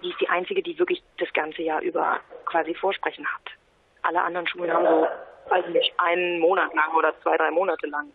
die 0.04 0.10
ist 0.10 0.22
die 0.22 0.30
einzige, 0.30 0.62
die 0.62 0.78
wirklich 0.78 1.02
das 1.18 1.34
ganze 1.34 1.64
Jahr 1.64 1.82
über 1.82 2.20
quasi 2.46 2.76
Vorsprechen 2.76 3.26
hat. 3.26 3.54
Alle 4.04 4.22
anderen 4.22 4.48
Schulen 4.48 4.72
haben 4.72 4.86
so, 4.86 5.08
weiß 5.50 5.66
ich 5.68 5.74
nicht, 5.74 5.94
einen 5.98 6.40
Monat 6.40 6.74
lang 6.74 6.94
oder 6.96 7.14
zwei, 7.22 7.38
drei 7.38 7.52
Monate 7.52 7.88
lang. 7.88 8.12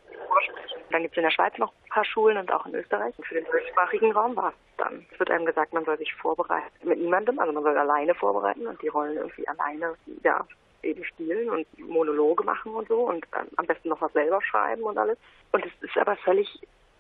Dann 0.91 1.03
gibt 1.03 1.15
es 1.15 1.19
in 1.19 1.25
der 1.25 1.31
Schweiz 1.31 1.57
noch 1.59 1.73
ein 1.73 1.89
paar 1.89 2.05
Schulen 2.05 2.37
und 2.37 2.53
auch 2.53 2.67
in 2.67 2.75
Österreich. 2.75 3.15
Und 3.17 3.27
für 3.27 3.35
den 3.35 3.45
deutschsprachigen 3.45 4.13
Raum 4.13 4.37
war 4.37 4.51
es 4.51 4.55
dann. 4.77 5.07
Es 5.13 5.19
wird 5.19 5.31
einem 5.31 5.47
gesagt, 5.47 5.73
man 5.73 5.85
soll 5.85 5.99
sich 5.99 6.13
vorbereiten 6.15 6.71
mit 6.83 6.99
niemandem, 6.99 7.39
also 7.39 7.53
man 7.53 7.63
soll 7.63 7.77
alleine 7.77 8.15
vorbereiten 8.15 8.67
und 8.67 8.81
die 8.83 8.89
Rollen 8.89 9.17
irgendwie 9.17 9.47
alleine, 9.49 9.95
ja, 10.23 10.45
eben 10.83 11.05
spielen 11.05 11.49
und 11.49 11.67
Monologe 11.79 12.45
machen 12.45 12.75
und 12.75 12.89
so 12.89 13.01
und 13.03 13.25
ähm, 13.39 13.49
am 13.57 13.67
besten 13.67 13.89
noch 13.89 14.01
was 14.01 14.13
selber 14.13 14.43
schreiben 14.43 14.83
und 14.83 14.99
alles. 14.99 15.19
Und 15.53 15.65
es 15.65 15.73
ist 15.81 15.97
aber 15.97 16.17
völlig, 16.17 16.49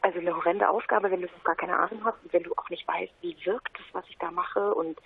also 0.02 0.18
eine 0.18 0.36
horrende 0.36 0.68
Aufgabe, 0.68 1.10
wenn 1.10 1.22
du 1.22 1.28
gar 1.44 1.56
keine 1.56 1.76
Ahnung 1.76 2.04
hast 2.04 2.22
und 2.22 2.32
wenn 2.32 2.44
du 2.44 2.52
auch 2.56 2.70
nicht 2.70 2.86
weißt, 2.86 3.12
wie 3.20 3.36
wirkt 3.44 3.76
das, 3.76 3.86
was 3.92 4.08
ich 4.08 4.16
da 4.18 4.30
mache 4.30 4.72
und 4.74 4.98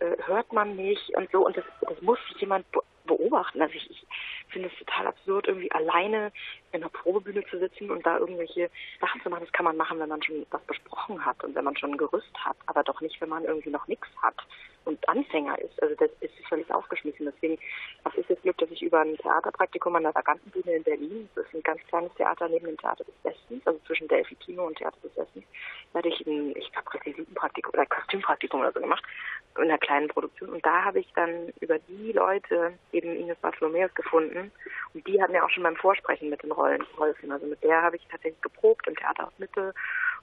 äh, 0.00 0.16
hört 0.26 0.52
man 0.52 0.76
mich 0.76 1.12
und 1.16 1.30
so 1.30 1.46
und 1.46 1.56
das, 1.56 1.64
das 1.82 2.00
muss 2.02 2.18
jemand 2.38 2.66
beobachten. 3.04 3.60
Also 3.60 3.74
ich, 3.74 3.90
ich 3.90 4.06
finde 4.48 4.68
es 4.68 4.78
total 4.78 5.08
absurd, 5.08 5.48
irgendwie 5.48 5.70
alleine 5.72 6.32
in 6.72 6.82
einer 6.82 6.90
Probebühne 6.90 7.44
zu 7.46 7.58
sitzen 7.58 7.90
und 7.90 8.04
da 8.04 8.18
irgendwelche 8.18 8.70
Sachen 9.00 9.20
zu 9.22 9.30
machen. 9.30 9.44
Das 9.44 9.52
kann 9.52 9.64
man 9.64 9.76
machen, 9.76 9.98
wenn 9.98 10.08
man 10.08 10.22
schon 10.22 10.46
was 10.50 10.62
besprochen 10.62 11.24
hat 11.24 11.42
und 11.44 11.54
wenn 11.54 11.64
man 11.64 11.76
schon 11.76 11.92
ein 11.92 11.98
Gerüst 11.98 12.34
hat, 12.44 12.56
aber 12.66 12.82
doch 12.82 13.00
nicht, 13.00 13.20
wenn 13.20 13.28
man 13.28 13.44
irgendwie 13.44 13.70
noch 13.70 13.86
nichts 13.88 14.08
hat 14.22 14.36
und 14.84 15.08
Anfänger 15.08 15.58
ist. 15.58 15.82
Also 15.82 15.94
das 15.96 16.10
ist 16.20 16.32
völlig 16.48 16.70
aufgeschmissen. 16.72 17.26
Deswegen, 17.26 17.58
was 18.02 18.14
ist 18.14 18.30
das 18.30 18.40
Glück, 18.42 18.58
dass 18.58 18.70
ich 18.70 18.82
über 18.82 19.00
ein 19.00 19.16
Theaterpraktikum 19.18 19.96
an 19.96 20.02
der 20.04 20.14
Vagantenbühne 20.14 20.76
in 20.76 20.82
Berlin, 20.82 21.28
das 21.34 21.46
ist 21.46 21.54
ein 21.54 21.62
ganz 21.62 21.80
kleines 21.88 22.12
Theater 22.14 22.48
neben 22.48 22.66
dem 22.66 22.76
Theater 22.78 23.04
des 23.04 23.14
Westens, 23.22 23.66
also 23.66 23.78
zwischen 23.86 24.08
Delphi 24.08 24.34
Kino 24.36 24.66
und 24.66 24.76
Theater 24.76 24.98
des 25.02 25.16
Westens, 25.16 25.44
da 25.92 25.98
hatte 25.98 26.08
ich 26.08 26.26
ein, 26.26 26.54
ich 26.56 26.72
glaube, 26.72 26.92
Requisitenpraktikum 26.92 27.72
oder 27.72 27.86
Kostümpraktikum 27.86 28.60
oder 28.60 28.72
so 28.72 28.80
gemacht, 28.80 29.04
in 29.56 29.62
einer 29.62 29.78
kleinen 29.78 30.08
Produktion. 30.08 30.50
Und 30.50 30.66
da 30.66 30.84
habe 30.84 31.00
ich 31.00 31.12
dann 31.14 31.52
über 31.60 31.78
die 31.78 32.12
Leute 32.12 32.72
eben 32.92 33.16
Ines 33.16 33.38
Bartholomäus 33.38 33.94
gefunden. 33.94 34.50
Und 34.92 35.06
die 35.06 35.22
hat 35.22 35.30
mir 35.30 35.44
auch 35.44 35.50
schon 35.50 35.62
beim 35.62 35.76
Vorsprechen 35.76 36.30
mit 36.30 36.42
den 36.42 36.52
Rollen 36.52 36.84
geholfen. 36.90 37.30
Also 37.30 37.46
mit 37.46 37.62
der 37.62 37.82
habe 37.82 37.96
ich 37.96 38.06
tatsächlich 38.10 38.40
geprobt 38.42 38.86
im 38.88 38.96
Theater 38.96 39.28
aus 39.28 39.38
Mitte. 39.38 39.72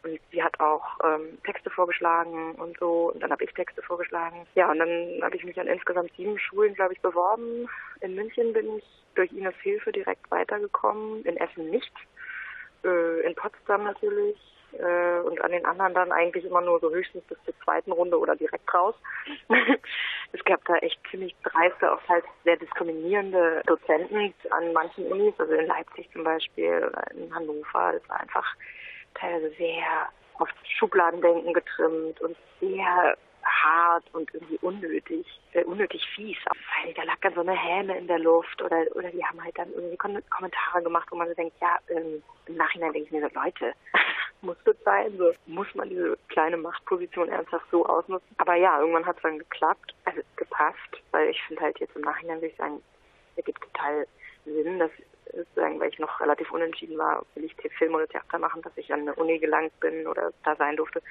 Und 0.03 0.19
sie 0.31 0.43
hat 0.43 0.59
auch 0.59 0.83
ähm, 1.03 1.37
Texte 1.43 1.69
vorgeschlagen 1.69 2.55
und 2.55 2.77
so. 2.79 3.11
Und 3.13 3.21
dann 3.21 3.31
habe 3.31 3.43
ich 3.43 3.53
Texte 3.53 3.81
vorgeschlagen. 3.81 4.47
Ja, 4.55 4.71
und 4.71 4.79
dann 4.79 5.19
habe 5.21 5.35
ich 5.35 5.43
mich 5.43 5.59
an 5.59 5.67
insgesamt 5.67 6.11
sieben 6.17 6.39
Schulen, 6.39 6.73
glaube 6.73 6.93
ich, 6.93 7.01
beworben. 7.01 7.69
In 7.99 8.15
München 8.15 8.53
bin 8.53 8.77
ich 8.77 8.83
durch 9.15 9.31
Ines 9.31 9.55
Hilfe 9.61 9.91
direkt 9.91 10.29
weitergekommen. 10.31 11.23
In 11.23 11.37
Essen 11.37 11.69
nicht. 11.69 11.93
Äh, 12.83 13.21
in 13.21 13.35
Potsdam 13.35 13.83
natürlich 13.83 14.37
äh, 14.73 15.19
und 15.19 15.41
an 15.41 15.51
den 15.51 15.65
anderen 15.65 15.93
dann 15.93 16.11
eigentlich 16.11 16.45
immer 16.45 16.61
nur 16.61 16.79
so 16.79 16.91
höchstens 16.91 17.23
bis 17.25 17.37
zur 17.45 17.53
zweiten 17.63 17.91
Runde 17.91 18.17
oder 18.17 18.35
direkt 18.35 18.73
raus. 18.73 18.95
es 20.31 20.43
gab 20.45 20.63
da 20.65 20.75
echt 20.77 20.99
ziemlich 21.09 21.35
dreiste, 21.43 21.91
auch 21.91 22.01
halt 22.07 22.25
sehr 22.43 22.57
diskriminierende 22.57 23.61
Dozenten 23.65 24.33
an 24.49 24.73
manchen 24.73 25.05
Unis, 25.07 25.33
also 25.37 25.53
in 25.53 25.67
Leipzig 25.67 26.09
zum 26.11 26.23
Beispiel 26.23 26.85
oder 26.87 27.03
in 27.11 27.33
Hannover. 27.33 27.93
Das 27.93 28.09
war 28.09 28.19
einfach 28.19 28.55
teilweise 29.15 29.49
sehr 29.55 30.09
auf 30.39 30.49
Schubladendenken 30.63 31.53
getrimmt 31.53 32.19
und 32.21 32.35
sehr 32.59 33.15
hart 33.43 34.03
und 34.13 34.33
irgendwie 34.33 34.57
unnötig, 34.61 35.25
äh, 35.53 35.63
unnötig 35.63 36.05
fies. 36.15 36.37
Weil 36.83 36.93
da 36.93 37.03
lag 37.03 37.17
dann 37.21 37.33
so 37.33 37.41
eine 37.41 37.55
Häme 37.55 37.97
in 37.97 38.07
der 38.07 38.19
Luft 38.19 38.61
oder 38.61 38.85
oder 38.95 39.09
die 39.09 39.23
haben 39.23 39.43
halt 39.43 39.57
dann 39.57 39.71
irgendwie 39.73 39.97
Kom 39.97 40.17
Kommentare 40.29 40.83
gemacht, 40.83 41.07
wo 41.11 41.17
man 41.17 41.27
so 41.27 41.33
denkt, 41.33 41.55
ja, 41.61 41.77
ähm, 41.89 42.23
im 42.45 42.55
Nachhinein 42.55 42.93
denke 42.93 43.07
ich 43.07 43.11
mir 43.11 43.21
so, 43.21 43.39
Leute, 43.39 43.73
muss 44.41 44.57
das 44.65 44.75
sein? 44.83 45.17
So, 45.17 45.31
muss 45.45 45.67
man 45.75 45.89
diese 45.89 46.17
kleine 46.29 46.57
Machtposition 46.57 47.29
ernsthaft 47.29 47.65
so 47.71 47.85
ausnutzen? 47.85 48.35
Aber 48.37 48.55
ja, 48.55 48.79
irgendwann 48.79 49.05
hat 49.05 49.17
es 49.17 49.23
dann 49.23 49.39
geklappt, 49.39 49.93
also 50.05 50.21
gepasst, 50.35 51.01
weil 51.11 51.29
ich 51.29 51.41
finde 51.43 51.61
halt 51.61 51.79
jetzt 51.79 51.95
im 51.95 52.01
Nachhinein 52.01 52.37
würde 52.37 52.47
ich 52.47 52.57
sagen, 52.57 52.81
es 53.35 53.45
gibt 53.45 53.61
total 53.61 54.07
Sinn, 54.45 54.79
dass 54.79 54.91
sozusagen, 55.35 55.79
weil 55.79 55.89
ich 55.89 55.99
noch 55.99 56.19
relativ 56.19 56.51
unentschieden 56.51 56.97
war, 56.97 57.25
will 57.35 57.45
ich 57.45 57.55
Film 57.77 57.95
oder 57.95 58.07
Theater 58.07 58.39
machen, 58.39 58.61
dass 58.61 58.73
ich 58.75 58.91
an 58.93 59.01
eine 59.01 59.15
Uni 59.15 59.39
gelangt 59.39 59.77
bin 59.79 60.07
oder 60.07 60.31
da 60.43 60.55
sein 60.55 60.75
durfte, 60.75 61.01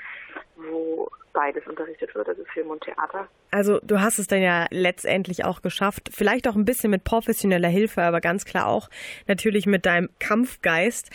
wo 0.57 1.11
beides 1.33 1.67
unterrichtet 1.67 2.15
wird, 2.15 2.29
also 2.29 2.45
Film 2.53 2.71
und 2.71 2.83
Theater. 2.83 3.29
Also 3.51 3.79
du 3.83 4.01
hast 4.01 4.19
es 4.19 4.27
dann 4.27 4.43
ja 4.43 4.67
letztendlich 4.71 5.45
auch 5.45 5.63
geschafft, 5.63 6.11
vielleicht 6.13 6.49
auch 6.49 6.57
ein 6.57 6.65
bisschen 6.65 6.91
mit 6.91 7.05
professioneller 7.05 7.69
Hilfe, 7.69 8.03
aber 8.03 8.21
ganz 8.21 8.45
klar 8.45 8.67
auch 8.67 8.89
natürlich 9.27 9.67
mit 9.67 9.87
deinem 9.87 10.09
Kampfgeist. 10.19 11.11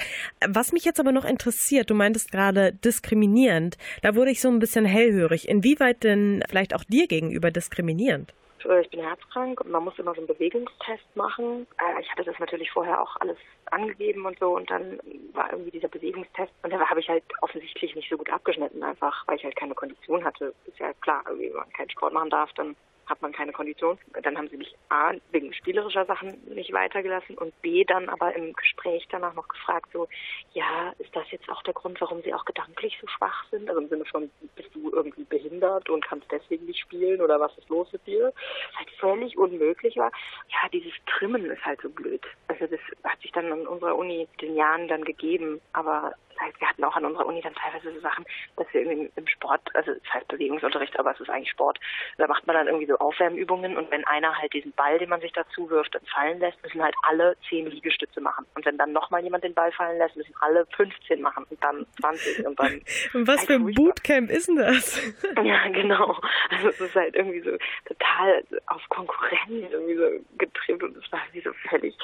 Was 0.48 0.72
mich 0.72 0.86
jetzt 0.86 1.00
aber 1.00 1.12
noch 1.12 1.26
interessiert, 1.26 1.90
du 1.90 1.96
meintest 1.96 2.32
gerade 2.32 2.74
diskriminierend, 2.74 3.78
da 4.02 4.16
wurde 4.16 4.32
ich 4.32 4.42
so 4.42 4.50
ein 4.50 4.60
bisschen 4.60 4.86
hellhörig. 4.86 5.48
Inwieweit 5.48 6.04
denn 6.04 6.44
vielleicht 6.50 6.76
auch 6.76 6.84
dir 6.84 7.08
gegenüber 7.08 7.52
diskriminierend? 7.52 8.34
Ich 8.82 8.90
bin 8.90 9.02
herzkrank 9.02 9.62
und 9.62 9.72
man 9.72 9.84
muss 9.84 9.98
immer 10.00 10.14
so 10.14 10.20
einen 10.20 10.28
Bewegungstest 10.28 11.16
machen. 11.16 11.68
Ich 12.02 12.12
hatte 12.12 12.24
das 12.24 12.38
natürlich 12.40 12.72
vorher 12.72 13.02
auch 13.02 13.16
alles 13.22 13.38
angegeben 13.72 14.26
und 14.26 14.38
so 14.40 14.56
und 14.56 14.70
dann 14.70 15.00
war 15.34 15.52
irgendwie 15.52 15.72
dieser 15.72 15.88
Bewegungstest 15.88 16.52
und 16.64 16.74
da 16.74 16.80
habe 16.90 17.00
ich 17.00 17.06
ich 17.06 17.10
halt 17.10 17.24
offensichtlich 17.42 17.96
nicht 17.96 18.10
so 18.10 18.18
gut 18.18 18.30
abgeschnitten, 18.30 18.84
einfach 18.84 19.28
weil 19.28 19.38
ich 19.38 19.44
halt 19.44 19.56
keine 19.56 19.76
Kondition 19.76 20.24
hatte. 20.24 20.54
Ist 20.66 20.80
ja 20.80 20.94
klar, 21.02 21.24
wenn 21.26 21.54
man 21.54 21.72
keinen 21.74 21.90
Sport 21.90 22.14
machen 22.14 22.30
darf, 22.30 22.52
dann 22.54 22.76
hat 23.06 23.22
man 23.22 23.32
keine 23.32 23.52
Kondition. 23.52 23.98
Dann 24.24 24.38
haben 24.38 24.50
sie 24.50 24.58
mich 24.58 24.76
A, 24.90 25.14
wegen 25.32 25.54
spielerischer 25.54 26.06
Sachen 26.06 26.42
nicht 26.54 26.74
weitergelassen 26.74 27.38
und 27.38 27.60
B, 27.62 27.84
dann 27.84 28.10
aber 28.10 28.36
im 28.36 28.54
Gespräch 28.54 29.08
danach 29.10 29.34
noch 29.34 29.48
gefragt, 29.48 29.90
so, 29.94 30.08
ja, 30.54 30.94
ist 31.00 31.16
das 31.16 31.30
jetzt 31.32 31.50
auch 31.50 31.62
der 31.64 31.74
Grund, 31.74 32.00
warum 32.02 32.22
sie 32.24 32.34
auch 32.34 32.46
gedanklich 32.46 32.98
so 33.00 33.08
schwach 33.08 33.46
sind? 33.52 33.70
Also 33.70 33.82
im 33.82 33.90
Sinne 33.90 34.06
von, 34.06 34.30
bist 34.56 34.74
du 34.74 34.92
irgendwie 34.92 35.24
behindert 35.24 35.90
und 35.90 36.06
kannst 36.06 36.32
deswegen 36.32 36.66
nicht 36.66 36.80
spielen 36.80 37.22
oder 37.22 37.40
was 37.40 37.56
ist 37.58 37.70
los 37.70 37.92
mit 37.92 38.06
dir? 38.08 38.34
Was 38.72 38.80
halt 38.80 38.90
völlig 39.00 39.38
unmöglich 39.38 39.98
war. 39.98 40.12
Ja, 40.50 40.70
dieses 40.72 40.94
Trimmen 41.06 41.46
ist 41.46 41.64
halt 41.66 41.82
so 41.82 41.90
blöd. 41.90 42.26
Also 42.48 42.68
das 42.68 42.80
hat 43.04 43.22
sich 43.22 43.32
dann 43.32 43.52
an 43.52 43.68
unserer 43.68 43.96
Uni 43.96 44.28
den 44.42 44.56
Jahren 44.56 44.88
dann 44.88 45.04
gegeben, 45.04 45.62
aber 45.74 46.14
das 46.36 46.48
heißt, 46.48 46.60
wir 46.60 46.70
hatten 46.70 46.84
auch 46.84 46.96
an 46.96 47.06
unserer 47.06 47.26
Uni 47.26 47.42
dann 47.42 47.56
teilweise 47.56 47.94
so 47.94 48.00
Sachen, 48.00 48.26
dass 48.58 48.68
wir 48.74 48.82
irgendwie 48.82 49.12
im 49.16 49.28
Sport, 49.28 49.62
also 49.74 49.92
es 49.92 50.14
heißt 50.14 50.28
Bewegungsunterricht, 50.28 50.98
aber 51.00 51.12
es 51.12 51.20
ist 51.20 51.30
eigentlich 51.30 51.52
Sport, 51.52 51.80
da 52.18 52.28
macht 52.28 52.46
man 52.48 52.56
dann 52.56 52.68
irgendwie 52.68 52.88
so 52.88 52.98
Aufwärmübungen 52.98 53.78
und 53.78 53.92
wenn 53.92 54.04
einer 54.06 54.38
halt 54.38 54.54
diesen 54.54 54.72
Ball, 54.74 54.98
den 55.00 55.10
man 55.10 55.22
sich 55.22 55.32
dazu 55.34 55.70
wirft, 55.70 55.96
dann 55.96 56.06
fallen 56.06 56.40
lässt, 56.40 56.62
müssen 56.64 56.84
halt 56.84 56.96
alle 57.04 57.36
zehn 57.50 57.68
Liegestütze 57.68 58.22
machen. 58.22 58.46
Und 58.56 58.66
wenn 58.66 58.78
dann 58.78 58.92
nochmal 58.92 59.24
jemand 59.24 59.44
den 59.44 59.54
Ball 59.54 59.72
fallen 59.72 59.98
lässt, 59.98 60.16
müssen 60.16 60.34
alle 60.42 60.66
15 60.76 61.22
machen 61.22 61.46
und 61.50 61.64
dann 61.64 61.86
20 62.00 62.46
und 62.46 62.60
dann. 62.60 62.82
Und 63.14 63.28
was 63.28 63.40
halt 63.40 63.48
für 63.48 63.54
ein 63.54 63.74
Bootcamp 63.74 64.30
ist 64.30 64.48
denn 64.48 64.58
das? 64.58 65.02
Ja, 65.44 65.68
genau. 65.68 66.20
Also 66.50 66.70
es 66.70 66.82
ist 66.82 66.96
halt 66.96 67.16
irgendwie 67.16 67.42
so 67.42 67.52
total 67.86 68.44
auf 68.68 68.82
Konkurrenz 68.90 69.72
irgendwie 69.72 69.96
so 69.96 70.08
getrimmt 70.38 70.84
und 70.84 70.98
es 70.98 71.12
war 71.12 71.20
irgendwie 71.26 71.42
so 71.42 71.54
völlig, 71.70 71.96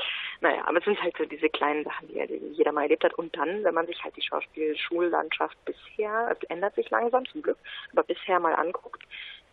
naja, 0.42 0.64
aber 0.66 0.78
es 0.78 0.86
sind 0.86 1.02
halt 1.02 1.16
so 1.18 1.26
diese 1.26 1.50
kleinen 1.50 1.84
Sachen, 1.84 2.08
die 2.08 2.20
halt 2.20 2.30
jeder 2.52 2.72
mal 2.72 2.84
erlebt 2.84 3.04
hat. 3.04 3.14
Und 3.16 3.36
dann, 3.36 3.64
wenn 3.64 3.74
man 3.74 3.88
sich 3.88 4.04
halt 4.04 4.16
die 4.16 4.21
Schauspielschullandschaft 4.22 5.58
bisher, 5.66 6.30
es 6.32 6.50
ändert 6.50 6.76
sich 6.76 6.90
langsam 6.90 7.26
zum 7.26 7.42
Glück, 7.42 7.58
aber 7.92 8.04
bisher 8.04 8.40
mal 8.40 8.56
anguckt, 8.56 9.04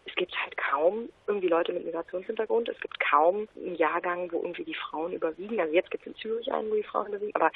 es 0.08 0.14
gibt 0.14 0.34
halt 0.42 0.56
kaum 0.56 1.08
irgendwie 1.26 1.48
Leute 1.48 1.72
mit 1.72 1.84
Migrationshintergrund. 1.84 2.68
Es 2.68 2.80
gibt 2.80 2.98
kaum 3.00 3.48
einen 3.56 3.76
Jahrgang, 3.76 4.30
wo 4.32 4.40
irgendwie 4.40 4.64
die 4.64 4.74
Frauen 4.74 5.12
überwiegen. 5.12 5.60
Also 5.60 5.74
jetzt 5.74 5.90
gibt 5.90 6.06
es 6.06 6.12
in 6.12 6.18
Zürich 6.18 6.52
einen, 6.52 6.70
wo 6.70 6.74
die 6.74 6.82
Frauen 6.82 7.08
überwiegen. 7.08 7.34
Aber 7.34 7.50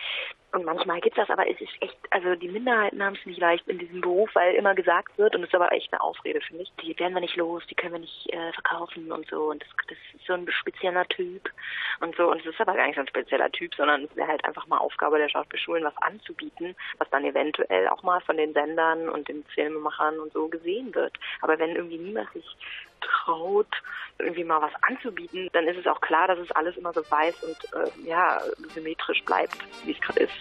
und 0.53 0.67
manchmal 0.67 1.01
gibt 1.01 1.17
es 1.17 1.27
das, 1.27 1.31
aber 1.31 1.49
es 1.49 1.59
ist 1.61 1.73
echt, 1.81 1.97
also 2.11 2.35
die 2.35 2.49
Minderheiten 2.49 3.03
haben 3.03 3.17
es 3.19 3.25
nicht 3.25 3.41
leicht 3.41 3.67
in 3.69 3.79
diesem 3.79 4.03
Beruf, 4.03 4.29
weil 4.35 4.55
immer 4.55 4.75
gesagt 4.75 5.17
wird, 5.17 5.35
und 5.35 5.41
das 5.41 5.49
ist 5.49 5.55
aber 5.55 5.73
echt 5.73 5.91
eine 5.93 6.03
Ausrede, 6.03 6.43
finde 6.43 6.65
ich, 6.65 6.73
die 6.83 6.99
werden 6.99 7.15
wir 7.15 7.23
nicht 7.23 7.37
los, 7.37 7.62
die 7.71 7.75
können 7.75 7.95
wir 7.95 8.01
nicht 8.01 8.29
äh, 8.31 8.53
verkaufen 8.53 9.11
und 9.11 9.27
so. 9.31 9.51
Und 9.51 9.62
das, 9.62 9.71
das 9.88 9.97
ist 10.15 10.27
so 10.27 10.35
ein 10.35 10.47
spezieller 10.51 11.07
Typ 11.09 11.51
und 12.01 12.15
so. 12.17 12.31
Und 12.31 12.41
es 12.41 12.47
ist 12.47 12.61
aber 12.61 12.75
gar 12.75 12.87
nicht 12.87 12.97
so 12.97 13.01
ein 13.01 13.09
spezieller 13.09 13.51
Typ, 13.51 13.75
sondern 13.75 14.05
es 14.05 14.15
wäre 14.15 14.29
halt 14.29 14.45
einfach 14.45 14.67
mal 14.67 14.77
Aufgabe 14.77 15.17
der 15.17 15.31
Schauspielschulen, 15.31 15.85
was 15.85 15.97
anzubieten, 16.03 16.77
was 16.99 17.09
dann 17.09 17.25
eventuell 17.25 17.88
auch 17.88 18.03
mal 18.03 18.21
von 18.21 18.37
den 18.37 18.53
Sendern 18.53 19.09
und 19.09 19.29
den 19.29 19.45
Filmemachern 19.55 20.21
und 20.21 20.35
so 20.35 20.49
gesehen 20.49 20.95
wird. 20.95 21.15
Aber 21.41 21.59
wenn 21.59 21.77
irgendwie 21.77 21.99
niemand 21.99 22.31
sich 22.35 22.41
traut, 23.00 23.68
irgendwie 24.18 24.44
mal 24.44 24.61
was 24.61 24.72
anzubieten, 24.83 25.48
dann 25.52 25.66
ist 25.66 25.78
es 25.78 25.87
auch 25.87 26.00
klar, 26.00 26.28
dass 26.28 26.38
es 26.38 26.50
alles 26.52 26.76
immer 26.76 26.92
so 26.92 27.02
weiß 27.09 27.42
und 27.42 27.57
äh, 27.74 28.09
ja, 28.09 28.40
symmetrisch 28.74 29.22
bleibt, 29.24 29.57
wie 29.85 29.92
es 29.92 30.00
gerade 30.00 30.20
ist. 30.20 30.33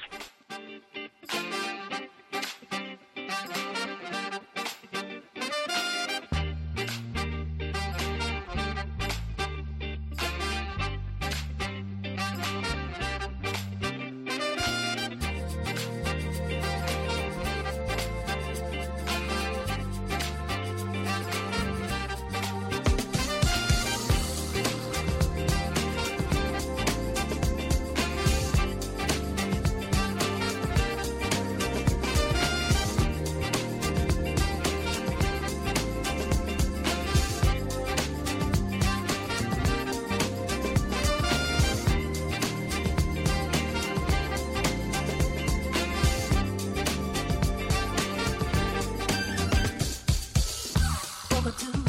같은 51.43 51.80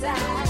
side. 0.00 0.47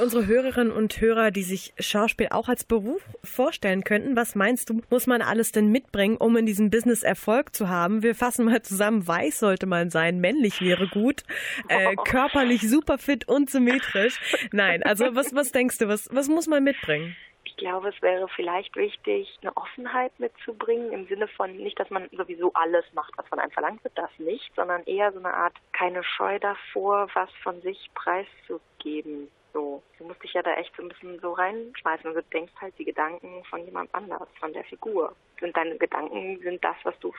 Für 0.00 0.04
unsere 0.04 0.26
Hörerinnen 0.26 0.72
und 0.72 0.98
Hörer, 0.98 1.30
die 1.30 1.42
sich 1.42 1.74
Schauspiel 1.78 2.28
auch 2.30 2.48
als 2.48 2.64
Beruf 2.64 3.04
vorstellen 3.22 3.84
könnten, 3.84 4.16
was 4.16 4.34
meinst 4.34 4.70
du, 4.70 4.80
muss 4.88 5.06
man 5.06 5.20
alles 5.20 5.52
denn 5.52 5.70
mitbringen, 5.70 6.16
um 6.16 6.38
in 6.38 6.46
diesem 6.46 6.70
Business 6.70 7.02
Erfolg 7.02 7.54
zu 7.54 7.68
haben? 7.68 8.02
Wir 8.02 8.14
fassen 8.14 8.46
mal 8.46 8.62
zusammen, 8.62 9.06
weiß 9.06 9.40
sollte 9.40 9.66
man 9.66 9.90
sein, 9.90 10.18
männlich 10.18 10.62
wäre 10.62 10.88
gut, 10.88 11.24
äh, 11.68 11.96
körperlich 12.06 12.62
super 12.62 12.96
fit 12.96 13.28
und 13.28 13.50
symmetrisch. 13.50 14.18
Nein, 14.52 14.82
also 14.84 15.14
was, 15.14 15.34
was 15.34 15.52
denkst 15.52 15.76
du, 15.76 15.88
was, 15.88 16.08
was 16.10 16.28
muss 16.28 16.46
man 16.46 16.64
mitbringen? 16.64 17.14
Ich 17.44 17.58
glaube, 17.58 17.90
es 17.90 18.00
wäre 18.00 18.26
vielleicht 18.34 18.74
wichtig, 18.76 19.28
eine 19.42 19.54
Offenheit 19.54 20.18
mitzubringen, 20.18 20.92
im 20.92 21.08
Sinne 21.08 21.28
von 21.28 21.54
nicht, 21.54 21.78
dass 21.78 21.90
man 21.90 22.08
sowieso 22.12 22.50
alles 22.54 22.86
macht, 22.94 23.12
was 23.18 23.28
von 23.28 23.38
einem 23.38 23.50
verlangt 23.50 23.84
wird, 23.84 23.98
das 23.98 24.10
nicht, 24.16 24.50
sondern 24.56 24.82
eher 24.84 25.12
so 25.12 25.18
eine 25.18 25.34
Art 25.34 25.56
keine 25.74 26.02
Scheu 26.02 26.38
davor, 26.38 27.10
was 27.12 27.28
von 27.42 27.60
sich 27.60 27.90
preiszugeben. 27.94 29.28
So, 29.52 29.82
du 29.98 30.04
musst 30.04 30.22
dich 30.22 30.32
ja 30.32 30.42
da 30.42 30.54
echt 30.54 30.74
so 30.76 30.82
ein 30.82 30.88
bisschen 30.88 31.18
so 31.20 31.32
reinschmeißen. 31.32 32.06
Also 32.06 32.20
du 32.20 32.26
denkst 32.28 32.52
halt 32.60 32.78
die 32.78 32.84
Gedanken 32.84 33.44
von 33.44 33.64
jemand 33.64 33.94
anders, 33.94 34.28
von 34.38 34.52
der 34.52 34.64
Figur. 34.64 35.14
Und 35.40 35.56
deine 35.56 35.76
Gedanken 35.76 36.38
sind 36.42 36.62
das, 36.62 36.76
was 36.84 36.98
du 37.00 37.12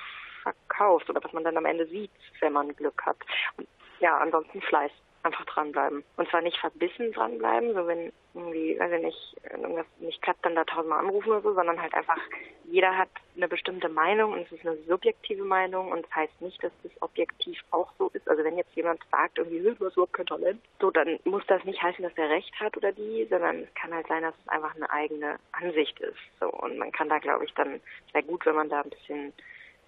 verkaufst 0.44 1.10
oder 1.10 1.24
was 1.24 1.34
man 1.34 1.44
dann 1.44 1.58
am 1.58 1.66
Ende 1.66 1.86
sieht, 1.88 2.12
wenn 2.40 2.54
man 2.54 2.76
Glück 2.76 3.06
hat. 3.06 3.18
Und 3.58 3.68
ja, 4.00 4.18
ansonsten 4.18 4.62
Fleiß 4.62 4.92
einfach 5.24 5.46
dranbleiben. 5.46 6.04
Und 6.18 6.30
zwar 6.30 6.42
nicht 6.42 6.58
verbissen 6.58 7.12
dranbleiben, 7.12 7.74
so 7.74 7.88
wenn 7.88 8.12
irgendwie, 8.34 8.80
weiß 8.80 8.92
ich 8.94 9.04
nicht, 9.04 9.38
irgendwas 9.52 9.86
nicht 10.00 10.22
klappt, 10.22 10.46
dann 10.46 10.56
da 10.56 10.64
tausendmal 10.64 11.00
anrufen 11.00 11.30
oder 11.30 11.42
so, 11.42 11.54
sondern 11.54 11.82
halt 11.82 11.94
einfach, 11.94 12.18
jeder 12.66 12.98
hat 12.98 13.10
eine 13.36 13.48
bestimmte 13.48 13.90
Meinung 13.90 14.32
und 14.32 14.42
es 14.42 14.52
ist 14.52 14.66
eine 14.66 14.78
subjektive 14.88 15.44
Meinung 15.44 15.92
und 15.92 16.06
das 16.06 16.16
heißt 16.16 16.42
nicht, 16.42 16.64
dass 16.64 16.72
das 16.84 16.92
objektiv 17.02 17.60
auch 17.72 17.92
so 17.98 18.10
ist. 18.14 18.30
Also 18.30 18.44
wenn 18.44 18.58
jetzt 18.58 18.74
jemand 18.76 19.02
sagt, 19.12 19.38
irgendwie, 19.38 19.60
du 19.60 19.86
hast 19.86 19.94
überhaupt 19.94 20.14
kein 20.14 20.26
Talent, 20.26 20.62
so, 20.80 20.92
dann 20.92 21.20
muss 21.26 21.46
das 21.48 21.64
nicht 21.66 21.82
heißen, 21.82 22.04
dass 22.04 22.18
er 22.18 22.30
recht 22.30 22.58
hat 22.60 22.78
oder 22.78 22.92
die, 22.92 23.28
sondern 23.30 23.64
es 23.64 23.74
kann 23.74 23.94
halt 23.94 24.08
sein, 24.08 24.24
dass 24.24 24.36
es 24.42 24.48
einfach 24.48 24.76
eine 24.76 24.90
eigene 24.90 25.38
Ansicht 25.52 26.00
ist. 26.00 26.20
So, 26.40 26.50
und 26.50 26.78
man 26.78 26.92
kann 26.92 27.10
da, 27.10 27.20
glaube 27.20 27.46
ich, 27.46 27.54
dann, 27.54 27.82
es 28.08 28.14
wäre 28.14 28.26
gut, 28.26 28.46
wenn 28.46 28.56
man 28.56 28.70
da 28.70 28.82
ein 28.82 28.90
bisschen 28.90 29.34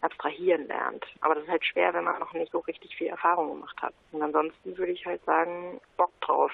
abstrahieren 0.03 0.67
lernt. 0.67 1.05
Aber 1.21 1.35
das 1.35 1.43
ist 1.43 1.49
halt 1.49 1.65
schwer, 1.65 1.93
wenn 1.93 2.03
man 2.03 2.19
noch 2.19 2.33
nicht 2.33 2.51
so 2.51 2.59
richtig 2.59 2.95
viel 2.95 3.07
Erfahrung 3.07 3.55
gemacht 3.55 3.81
hat. 3.81 3.93
Und 4.11 4.21
ansonsten 4.21 4.77
würde 4.77 4.91
ich 4.91 5.05
halt 5.05 5.23
sagen, 5.25 5.79
Bock 5.97 6.11
drauf. 6.21 6.51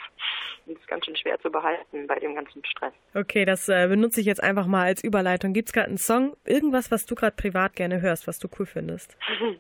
Und 0.66 0.76
das 0.76 0.82
ist 0.82 0.88
ganz 0.88 1.06
schön 1.06 1.16
schwer 1.16 1.40
zu 1.40 1.50
behalten 1.50 2.08
bei 2.08 2.20
dem 2.20 2.36
ganzen 2.36 2.64
Stress. 2.66 2.94
Okay, 3.14 3.46
das 3.46 3.68
äh, 3.70 3.88
benutze 3.88 4.22
ich 4.22 4.28
jetzt 4.28 4.44
einfach 4.44 4.68
mal 4.68 4.86
als 4.86 5.04
Überleitung. 5.04 5.54
Gibt 5.54 5.70
es 5.70 5.74
gerade 5.74 5.88
einen 5.88 5.98
Song, 5.98 6.36
irgendwas, 6.46 6.92
was 6.92 7.06
du 7.06 7.16
gerade 7.16 7.36
privat 7.36 7.76
gerne 7.76 8.02
hörst, 8.02 8.28
was 8.28 8.40
du 8.40 8.48
cool 8.60 8.66
findest? 8.66 9.18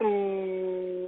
Mm, 0.00 1.06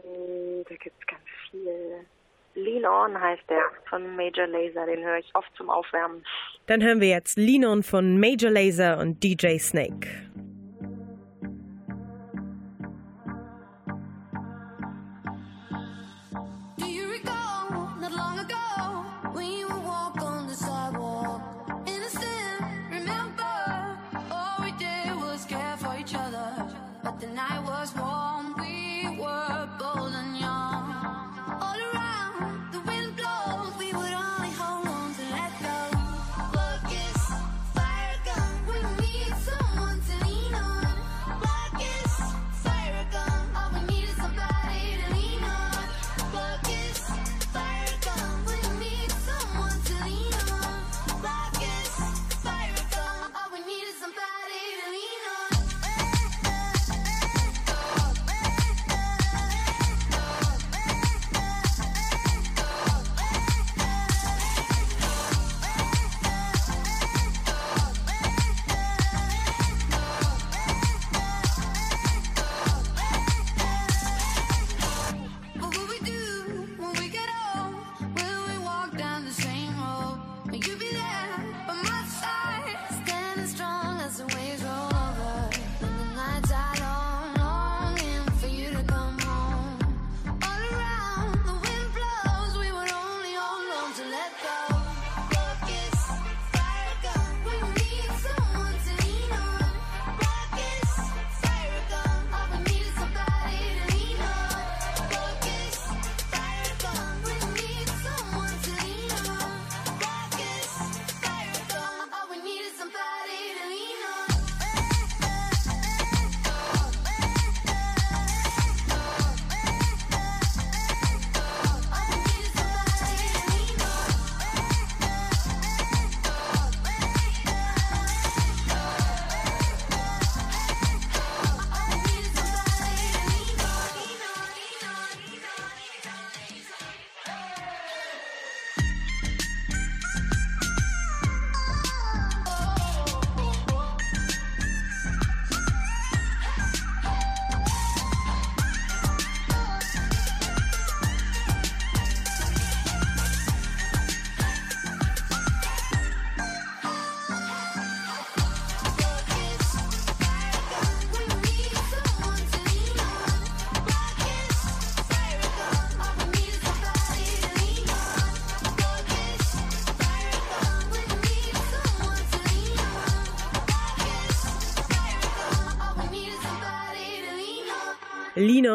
da 0.68 0.74
gibt 0.76 0.94
es 1.00 1.06
ganz 1.08 1.22
viel. 1.50 2.06
Lean 2.54 2.86
On 2.86 3.20
heißt 3.20 3.42
der 3.50 3.62
von 3.90 4.16
Major 4.16 4.46
Laser, 4.46 4.86
den 4.86 5.04
höre 5.04 5.18
ich 5.18 5.30
oft 5.34 5.54
zum 5.56 5.68
Aufwärmen. 5.68 6.24
Dann 6.66 6.82
hören 6.82 7.00
wir 7.00 7.08
jetzt 7.08 7.36
Lean 7.36 7.64
On 7.64 7.82
von 7.82 8.18
Major 8.18 8.50
Laser 8.50 8.98
und 8.98 9.22
DJ 9.22 9.58
Snake. 9.58 10.08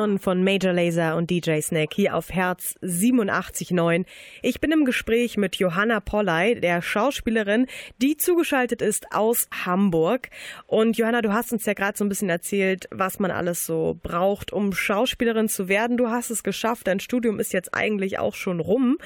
Linon 0.01 0.17
von 0.17 0.43
Major 0.43 0.73
Laser 0.73 1.15
und 1.15 1.29
DJ 1.29 1.61
Snake 1.61 1.95
hier 1.95 2.15
auf 2.15 2.31
Herz 2.31 2.75
87.9. 2.81 4.05
Ich 4.41 4.59
bin 4.59 4.71
im 4.71 4.83
Gespräch 4.83 5.37
mit 5.37 5.57
Johanna 5.57 5.99
Polley, 5.99 6.59
der 6.59 6.81
Schauspielerin, 6.81 7.67
die 8.01 8.17
zugeschaltet 8.17 8.81
ist 8.81 9.05
aus 9.13 9.47
Hamburg. 9.63 10.29
Und 10.65 10.97
Johanna, 10.97 11.21
du 11.21 11.33
hast 11.33 11.53
uns 11.53 11.67
ja 11.67 11.73
gerade 11.73 11.97
so 11.97 12.03
ein 12.03 12.09
bisschen 12.09 12.29
erzählt, 12.29 12.87
was 12.89 13.19
man 13.19 13.29
alles 13.29 13.67
so 13.67 13.99
braucht, 14.01 14.51
um 14.51 14.73
Schauspielerin 14.73 15.49
zu 15.49 15.67
werden. 15.67 15.97
Du 15.97 16.09
hast 16.09 16.31
es 16.31 16.41
geschafft, 16.41 16.87
dein 16.87 16.99
Studium 16.99 17.39
ist 17.39 17.53
jetzt 17.53 17.75
eigentlich 17.75 18.17
auch 18.17 18.33
schon 18.33 18.59
rum. 18.59 18.97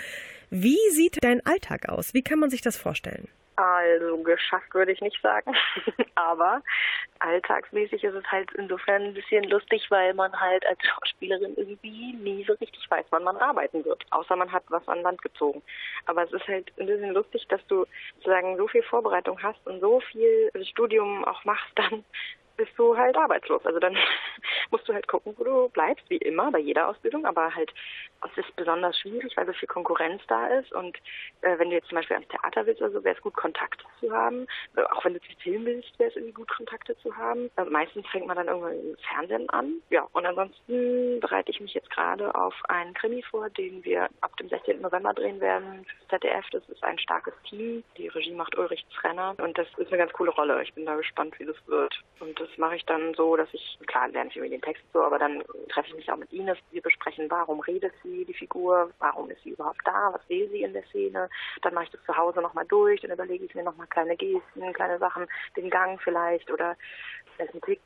Wie 0.49 0.79
sieht 0.91 1.17
dein 1.25 1.45
Alltag 1.45 1.89
aus? 1.89 2.13
Wie 2.13 2.21
kann 2.21 2.39
man 2.39 2.49
sich 2.49 2.61
das 2.61 2.77
vorstellen? 2.77 3.27
Also 3.57 4.17
geschafft 4.23 4.73
würde 4.73 4.91
ich 4.91 4.99
nicht 4.99 5.21
sagen, 5.21 5.55
aber 6.15 6.61
alltagsmäßig 7.19 8.03
ist 8.03 8.13
es 8.13 8.25
halt 8.29 8.51
insofern 8.55 9.03
ein 9.03 9.13
bisschen 9.13 9.45
lustig, 9.45 9.85
weil 9.89 10.13
man 10.13 10.37
halt 10.37 10.65
als 10.67 10.79
Schauspielerin 10.83 11.55
irgendwie 11.55 12.13
nie 12.13 12.43
so 12.43 12.53
richtig 12.53 12.85
weiß, 12.89 13.05
wann 13.11 13.23
man 13.23 13.37
arbeiten 13.37 13.85
wird, 13.85 14.03
außer 14.11 14.35
man 14.35 14.51
hat 14.51 14.63
was 14.67 14.85
an 14.89 15.01
Land 15.03 15.21
gezogen. 15.21 15.63
Aber 16.05 16.23
es 16.23 16.33
ist 16.33 16.45
halt 16.47 16.69
ein 16.77 16.85
bisschen 16.85 17.13
lustig, 17.13 17.47
dass 17.47 17.65
du 17.67 17.85
sozusagen 18.15 18.57
so 18.57 18.67
viel 18.67 18.83
Vorbereitung 18.83 19.41
hast 19.41 19.65
und 19.65 19.79
so 19.79 20.01
viel 20.01 20.51
Studium 20.63 21.23
auch 21.23 21.45
machst 21.45 21.71
dann 21.75 22.03
bist 22.57 22.71
du 22.77 22.97
halt 22.97 23.15
arbeitslos. 23.17 23.65
Also 23.65 23.79
dann 23.79 23.97
musst 24.71 24.87
du 24.87 24.93
halt 24.93 25.07
gucken, 25.07 25.33
wo 25.37 25.43
du 25.43 25.69
bleibst, 25.69 26.09
wie 26.09 26.17
immer 26.17 26.51
bei 26.51 26.59
jeder 26.59 26.87
Ausbildung, 26.87 27.25
aber 27.25 27.53
halt 27.53 27.71
es 28.31 28.45
ist 28.45 28.55
besonders 28.55 28.97
schwierig, 28.99 29.35
weil 29.35 29.45
so 29.45 29.53
viel 29.53 29.67
Konkurrenz 29.67 30.21
da 30.27 30.47
ist 30.47 30.71
und 30.73 30.97
äh, 31.41 31.57
wenn 31.59 31.69
du 31.69 31.75
jetzt 31.75 31.89
zum 31.89 31.97
Beispiel 31.97 32.15
ans 32.15 32.29
Theater 32.29 32.65
willst 32.65 32.81
oder 32.81 32.91
so, 32.91 33.03
wäre 33.03 33.15
es 33.15 33.21
gut, 33.21 33.35
Kontakte 33.35 33.83
zu 33.99 34.11
haben. 34.11 34.47
Äh, 34.75 34.81
auch 34.81 35.05
wenn 35.05 35.13
du 35.13 35.21
zu 35.21 35.35
Film 35.41 35.65
willst, 35.65 35.97
wäre 35.99 36.09
es 36.09 36.15
irgendwie 36.15 36.33
gut, 36.33 36.49
Kontakte 36.49 36.97
zu 36.97 37.15
haben. 37.15 37.49
Also 37.55 37.71
meistens 37.71 38.07
fängt 38.07 38.27
man 38.27 38.37
dann 38.37 38.47
irgendwann 38.47 38.73
im 38.73 38.97
Fernsehen 38.97 39.49
an. 39.49 39.81
Ja, 39.89 40.07
und 40.13 40.25
ansonsten 40.25 41.19
bereite 41.19 41.51
ich 41.51 41.59
mich 41.59 41.73
jetzt 41.73 41.89
gerade 41.91 42.33
auf 42.35 42.55
einen 42.67 42.93
Krimi 42.93 43.23
vor, 43.23 43.49
den 43.49 43.83
wir 43.83 44.09
ab 44.21 44.35
dem 44.37 44.49
16. 44.49 44.81
November 44.81 45.13
drehen 45.13 45.39
werden. 45.39 45.85
ZDF, 46.09 46.45
das 46.51 46.67
ist 46.69 46.83
ein 46.83 46.99
starkes 46.99 47.33
Team. 47.49 47.83
Die 47.97 48.07
Regie 48.07 48.33
macht 48.33 48.57
Ulrich 48.57 48.85
Zrenner 48.99 49.35
und 49.37 49.57
das 49.57 49.67
ist 49.77 49.89
eine 49.89 49.97
ganz 49.97 50.13
coole 50.13 50.31
Rolle. 50.31 50.63
Ich 50.63 50.73
bin 50.73 50.85
da 50.85 50.95
gespannt, 50.95 51.37
wie 51.39 51.45
das 51.45 51.55
wird. 51.67 52.01
Und 52.19 52.39
das 52.45 52.57
mache 52.57 52.75
ich 52.75 52.85
dann 52.85 53.13
so, 53.15 53.35
dass 53.35 53.47
ich, 53.53 53.79
klar 53.87 54.07
lerne 54.07 54.29
ich 54.29 54.35
irgendwie 54.35 54.55
den 54.55 54.61
Text 54.61 54.83
so, 54.93 55.03
aber 55.03 55.19
dann 55.19 55.43
treffe 55.69 55.89
ich 55.89 55.95
mich 55.95 56.11
auch 56.11 56.17
mit 56.17 56.31
Ines. 56.31 56.57
Wir 56.71 56.81
besprechen, 56.81 57.29
warum 57.29 57.59
redet 57.59 57.93
sie, 58.03 58.25
die 58.25 58.33
Figur, 58.33 58.91
warum 58.99 59.29
ist 59.29 59.41
sie 59.43 59.51
überhaupt 59.51 59.81
da, 59.85 60.11
was 60.13 60.27
will 60.29 60.49
sie 60.49 60.63
in 60.63 60.73
der 60.73 60.85
Szene. 60.85 61.29
Dann 61.61 61.73
mache 61.73 61.85
ich 61.85 61.91
das 61.91 62.03
zu 62.05 62.15
Hause 62.15 62.41
nochmal 62.41 62.65
durch, 62.65 63.01
dann 63.01 63.11
überlege 63.11 63.45
ich 63.45 63.55
mir 63.55 63.63
nochmal 63.63 63.87
kleine 63.87 64.15
Gesten, 64.15 64.73
kleine 64.73 64.99
Sachen, 64.99 65.27
den 65.57 65.69
Gang 65.69 65.99
vielleicht 66.01 66.51
oder 66.51 66.75
Blick, 67.61 67.81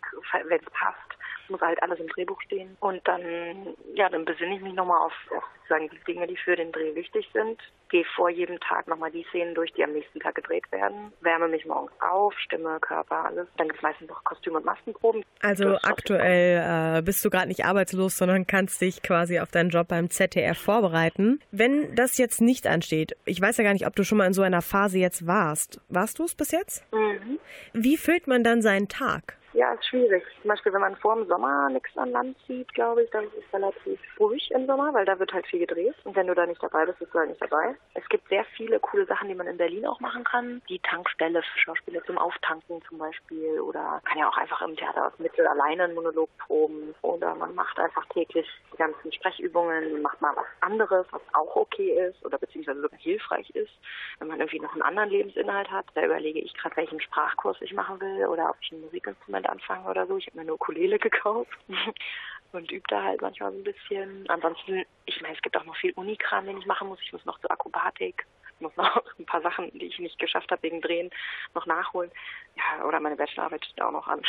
wenn 0.48 0.60
es 0.60 0.72
passt 0.72 1.18
muss 1.50 1.62
halt 1.62 1.82
alles 1.82 2.00
im 2.00 2.08
Drehbuch 2.08 2.42
stehen. 2.42 2.78
Und 2.80 3.08
dann, 3.08 3.76
ja, 3.94 4.10
dann 4.10 4.26
besinne 4.26 4.56
ich 4.56 4.62
mich 4.62 4.74
nochmal 4.74 5.00
auf, 5.00 5.14
auf 5.36 5.44
sozusagen 5.70 5.90
die 5.90 6.12
Dinge, 6.12 6.28
die 6.28 6.38
für 6.38 6.56
den 6.56 6.72
Dreh 6.72 6.96
wichtig 6.96 7.30
sind. 7.34 7.60
Gehe 7.90 8.06
vor 8.16 8.30
jedem 8.30 8.60
Tag 8.60 8.88
nochmal 8.88 9.12
die 9.12 9.26
Szenen 9.30 9.56
durch, 9.56 9.72
die 9.74 9.84
am 9.84 9.94
nächsten 9.94 10.20
Tag 10.20 10.36
gedreht 10.36 10.72
werden. 10.72 11.12
Wärme 11.22 11.48
mich 11.48 11.66
morgens 11.66 11.92
auf, 12.02 12.38
Stimme, 12.40 12.80
Körper, 12.82 13.26
alles. 13.26 13.48
Dann 13.58 13.68
gibt 13.68 13.80
es 13.80 13.84
meistens 13.84 14.10
noch 14.10 14.24
Kostüm- 14.24 14.56
und 14.56 14.66
Maskenproben. 14.66 15.24
Also 15.42 15.78
aktuell 15.82 16.98
äh, 16.98 17.02
bist 17.02 17.24
du 17.26 17.30
gerade 17.30 17.48
nicht 17.48 17.66
arbeitslos, 17.66 18.18
sondern 18.18 18.46
kannst 18.46 18.82
dich 18.82 19.02
quasi 19.02 19.40
auf 19.40 19.52
deinen 19.52 19.70
Job 19.70 19.88
beim 19.88 20.10
ZDF 20.10 20.58
vorbereiten. 20.58 21.40
Wenn 21.52 21.96
das 21.96 22.18
jetzt 22.18 22.42
nicht 22.42 22.68
ansteht, 22.68 23.16
ich 23.26 23.42
weiß 23.42 23.58
ja 23.58 23.64
gar 23.64 23.74
nicht, 23.74 23.88
ob 23.88 23.96
du 23.96 24.04
schon 24.04 24.18
mal 24.18 24.28
in 24.28 24.34
so 24.34 24.42
einer 24.42 24.62
Phase 24.62 25.00
jetzt 25.00 25.26
warst. 25.26 25.82
Warst 25.90 26.20
du 26.20 26.26
es 26.26 26.36
bis 26.36 26.52
jetzt? 26.52 26.84
Mhm. 26.94 27.40
Wie 27.74 27.98
füllt 27.98 28.28
man 28.28 28.44
dann 28.44 28.62
seinen 28.62 28.88
Tag? 28.88 29.39
Ja, 29.54 29.74
ist 29.74 29.86
schwierig. 29.88 30.24
Zum 30.42 30.50
Beispiel, 30.50 30.72
wenn 30.74 30.82
man 30.82 30.96
vor 30.98 31.16
dem 31.16 31.28
Sommer 31.28 31.70
nichts 31.70 31.98
an 31.98 32.12
Land 32.12 32.38
zieht, 32.46 32.72
glaube 32.76 33.04
ich, 33.04 33.10
dann 33.10 33.26
ist 33.26 33.34
es 33.38 33.54
relativ 33.54 34.00
ruhig 34.20 34.52
im 34.52 34.68
Sommer, 34.68 34.94
weil 34.94 35.06
da 35.06 35.18
wird 35.18 35.34
halt 35.34 35.48
viel 35.48 35.60
gedreht. 35.60 35.96
Und 36.04 36.16
wenn 36.16 36.28
du 36.28 36.36
da 36.36 36.46
nicht 36.46 36.62
dabei 36.62 36.86
bist, 36.86 37.00
bist 37.00 37.14
du 37.14 37.20
halt 37.20 37.30
nicht 37.30 37.42
dabei. 37.42 37.76
Es 37.96 38.08
gibt 38.10 38.30
sehr 38.30 38.46
viele 38.56 38.80
coole 38.80 39.08
Sachen, 39.08 39.28
die 39.28 39.34
man 39.34 39.48
in 39.48 39.58
Berlin 39.58 39.88
auch 39.88 40.00
machen 40.00 40.24
kann. 40.24 40.62
Die 40.70 40.80
Tankstelle 40.80 41.42
für 41.42 41.60
Schauspieler 41.60 42.04
zum 42.06 42.20
Auftanken 42.20 42.82
zum 42.88 43.00
Beispiel. 43.00 43.60
Oder 43.60 44.02
kann 44.06 44.20
ja 44.20 44.30
auch 44.30 44.38
einfach 44.38 44.62
im 44.62 44.76
Theater 44.76 45.08
aus 45.08 45.18
Mittel 45.18 45.48
alleine 45.48 45.86
einen 45.86 45.96
Monolog 45.96 46.30
proben. 46.38 46.94
Oder 47.02 47.34
man 47.34 47.56
macht 47.56 47.80
einfach 47.80 48.06
täglich 48.10 48.48
die 48.72 48.78
ganzen 48.78 49.12
Sprechübungen, 49.12 50.04
macht 50.04 50.22
mal 50.22 50.36
was 50.36 50.46
anderes, 50.62 51.08
was 51.10 51.22
auch 51.34 51.56
okay 51.56 52.08
ist 52.08 52.24
oder 52.24 52.38
beziehungsweise 52.38 52.82
sogar 52.82 53.00
hilfreich 53.00 53.50
ist. 53.52 53.72
Wenn 54.20 54.28
man 54.28 54.40
irgendwie 54.40 54.60
noch 54.60 54.74
einen 54.74 54.84
anderen 54.84 55.10
Lebensinhalt 55.10 55.72
hat, 55.72 55.86
da 55.96 56.04
überlege 56.06 56.40
ich 56.40 56.54
gerade, 56.54 56.78
welchen 56.78 57.02
Sprachkurs 57.02 57.58
ich 57.62 57.74
machen 57.74 58.00
will 58.00 58.28
oder 58.28 58.50
ob 58.50 58.58
ich 58.62 58.72
ein 58.72 58.82
Musikinstrument 58.82 59.39
Instrument 59.40 59.50
anfangen 59.50 59.86
oder 59.86 60.08
so. 60.08 60.18
Ich 60.18 60.28
habe 60.28 60.38
mir 60.38 60.44
eine 60.44 60.54
Ukulele 60.54 61.00
gekauft 61.00 61.58
und 62.52 62.72
übe 62.72 62.84
da 62.88 63.04
halt 63.04 63.22
manchmal 63.22 63.52
so 63.52 63.58
ein 63.58 63.64
bisschen. 63.64 64.30
Ansonsten, 64.30 64.86
ich 65.06 65.22
meine, 65.22 65.36
es 65.36 65.42
gibt 65.42 65.58
auch 65.58 65.66
noch 65.66 65.76
viel 65.76 65.94
Unikram, 65.94 66.46
den 66.46 66.58
ich 66.58 66.66
machen 66.66 66.88
muss. 66.88 67.00
Ich 67.02 67.14
muss 67.14 67.26
noch 67.26 67.40
zur 67.40 67.52
Akrobatik, 67.52 68.26
muss 68.60 68.76
noch 68.76 69.02
ein 69.20 69.26
paar 69.26 69.42
Sachen, 69.42 69.72
die 69.72 69.86
ich 69.86 70.00
nicht 70.00 70.20
geschafft 70.20 70.52
habe 70.52 70.64
wegen 70.64 70.82
Drehen, 70.82 71.10
noch 71.54 71.66
nachholen. 71.66 72.12
Ja, 72.56 72.86
oder 72.86 73.00
meine 73.00 73.16
Bachelorarbeit 73.16 73.66
steht 73.66 73.82
auch 73.82 73.92
noch 73.92 74.08
an. 74.08 74.22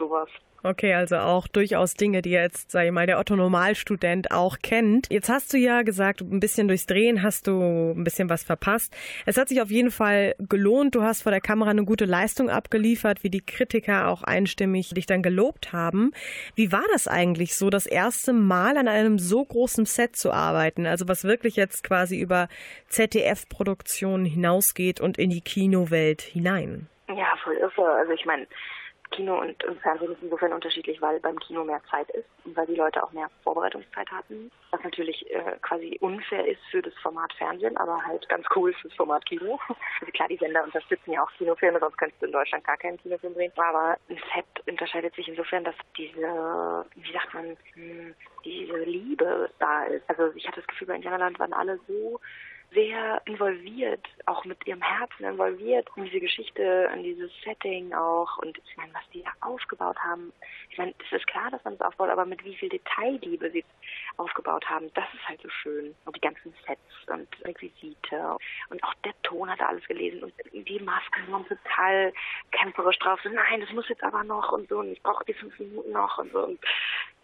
Sowas. 0.00 0.30
Okay, 0.62 0.92
also 0.92 1.16
auch 1.16 1.46
durchaus 1.46 1.94
Dinge, 1.94 2.20
die 2.20 2.30
jetzt, 2.30 2.70
sag 2.70 2.84
ich 2.84 2.92
mal, 2.92 3.06
der 3.06 3.18
Otto-Normalstudent 3.18 4.30
auch 4.30 4.58
kennt. 4.62 5.06
Jetzt 5.10 5.30
hast 5.30 5.54
du 5.54 5.58
ja 5.58 5.82
gesagt, 5.82 6.20
ein 6.20 6.40
bisschen 6.40 6.68
durchs 6.68 6.84
Drehen 6.84 7.22
hast 7.22 7.46
du 7.46 7.92
ein 7.92 8.04
bisschen 8.04 8.28
was 8.28 8.42
verpasst. 8.44 8.94
Es 9.24 9.38
hat 9.38 9.48
sich 9.48 9.62
auf 9.62 9.70
jeden 9.70 9.90
Fall 9.90 10.34
gelohnt. 10.38 10.94
Du 10.94 11.02
hast 11.02 11.22
vor 11.22 11.32
der 11.32 11.40
Kamera 11.40 11.70
eine 11.70 11.84
gute 11.84 12.04
Leistung 12.04 12.50
abgeliefert, 12.50 13.24
wie 13.24 13.30
die 13.30 13.44
Kritiker 13.44 14.08
auch 14.08 14.22
einstimmig 14.22 14.90
dich 14.90 15.06
dann 15.06 15.22
gelobt 15.22 15.72
haben. 15.72 16.12
Wie 16.54 16.72
war 16.72 16.84
das 16.92 17.08
eigentlich 17.08 17.56
so, 17.56 17.70
das 17.70 17.86
erste 17.86 18.34
Mal 18.34 18.76
an 18.76 18.88
einem 18.88 19.18
so 19.18 19.42
großen 19.42 19.86
Set 19.86 20.16
zu 20.16 20.30
arbeiten? 20.30 20.86
Also 20.86 21.08
was 21.08 21.24
wirklich 21.24 21.56
jetzt 21.56 21.84
quasi 21.84 22.18
über 22.18 22.48
ZDF-Produktionen 22.88 24.26
hinausgeht 24.26 25.00
und 25.00 25.16
in 25.16 25.30
die 25.30 25.40
Kinowelt 25.40 26.20
hinein? 26.20 26.88
Ja, 27.08 27.36
voll 27.42 27.54
irre. 27.54 27.92
Also 27.92 28.12
ich 28.12 28.24
meine, 28.26 28.46
Kino 29.10 29.40
und, 29.40 29.62
und 29.64 29.80
Fernsehen 29.80 30.12
ist 30.12 30.22
insofern 30.22 30.52
unterschiedlich, 30.52 31.00
weil 31.02 31.20
beim 31.20 31.38
Kino 31.40 31.64
mehr 31.64 31.82
Zeit 31.90 32.08
ist 32.10 32.28
und 32.44 32.56
weil 32.56 32.66
die 32.66 32.76
Leute 32.76 33.02
auch 33.02 33.12
mehr 33.12 33.28
Vorbereitungszeit 33.42 34.10
hatten. 34.10 34.50
Was 34.70 34.82
natürlich 34.84 35.28
äh, 35.30 35.56
quasi 35.62 35.98
unfair 36.00 36.46
ist 36.46 36.60
für 36.70 36.80
das 36.80 36.94
Format 37.02 37.32
Fernsehen, 37.34 37.76
aber 37.76 38.02
halt 38.04 38.28
ganz 38.28 38.46
cool 38.54 38.72
fürs 38.74 38.94
Format 38.94 39.24
Kino. 39.26 39.58
Also 40.00 40.12
klar, 40.12 40.28
die 40.28 40.36
Sender 40.36 40.64
unterstützen 40.64 41.12
ja 41.12 41.22
auch 41.22 41.30
Kinofilme, 41.32 41.78
sonst 41.78 41.98
könntest 41.98 42.22
du 42.22 42.26
in 42.26 42.32
Deutschland 42.32 42.64
gar 42.64 42.78
keinen 42.78 42.96
Kinofilm 42.96 43.34
drehen. 43.34 43.52
Aber 43.56 43.98
ein 44.08 44.16
Set 44.34 44.66
unterscheidet 44.66 45.14
sich 45.14 45.28
insofern, 45.28 45.64
dass 45.64 45.74
diese, 45.98 46.86
wie 46.94 47.12
sagt 47.12 47.34
man, 47.34 47.56
hm, 47.74 48.14
diese 48.44 48.78
Liebe 48.78 49.50
da 49.58 49.84
ist. 49.84 50.08
Also 50.08 50.32
ich 50.34 50.46
hatte 50.46 50.60
das 50.60 50.66
Gefühl, 50.68 50.86
bei 50.88 50.94
Indianerland 50.94 51.38
waren 51.38 51.52
alle 51.52 51.78
so 51.86 52.18
sehr 52.72 53.20
involviert, 53.24 54.06
auch 54.26 54.44
mit 54.44 54.64
ihrem 54.66 54.82
Herzen 54.82 55.24
involviert 55.24 55.88
in 55.96 56.04
diese 56.04 56.20
Geschichte, 56.20 56.88
in 56.94 57.02
dieses 57.02 57.30
Setting 57.44 57.92
auch. 57.92 58.38
Und 58.38 58.58
ich 58.58 58.76
meine, 58.76 58.92
was 58.94 59.02
die 59.12 59.22
da 59.22 59.30
aufgebaut 59.40 59.96
haben, 59.98 60.32
ich 60.70 60.78
meine, 60.78 60.94
es 61.04 61.12
ist 61.18 61.26
klar, 61.26 61.50
dass 61.50 61.64
man 61.64 61.74
es 61.74 61.80
aufbaut, 61.80 62.10
aber 62.10 62.24
mit 62.24 62.44
wie 62.44 62.54
viel 62.54 62.68
Detailliebe 62.68 63.50
sie 63.50 63.64
aufgebaut 64.16 64.68
haben, 64.68 64.92
das 64.94 65.04
ist 65.14 65.28
halt 65.28 65.40
so 65.42 65.48
schön. 65.48 65.94
Und 66.04 66.16
die 66.16 66.20
ganzen 66.20 66.54
Sets 66.66 66.80
und 67.08 67.28
Requisite. 67.44 68.36
Und 68.68 68.82
auch 68.84 68.94
der 69.04 69.14
Ton 69.22 69.50
hat 69.50 69.60
alles 69.60 69.86
gelesen 69.86 70.24
und 70.24 70.32
die 70.52 70.80
Masken 70.80 71.30
waren 71.30 71.46
total 71.46 72.12
kämpferisch 72.52 72.98
drauf. 72.98 73.20
So, 73.22 73.28
nein, 73.28 73.60
das 73.60 73.70
muss 73.72 73.88
jetzt 73.88 74.02
aber 74.02 74.24
noch 74.24 74.52
und 74.52 74.68
so 74.68 74.78
und 74.78 74.92
ich 74.92 75.02
brauche 75.02 75.24
die 75.24 75.34
fünf 75.34 75.58
Minuten 75.58 75.92
noch 75.92 76.18
und 76.18 76.32
so. 76.32 76.44
Und 76.44 76.60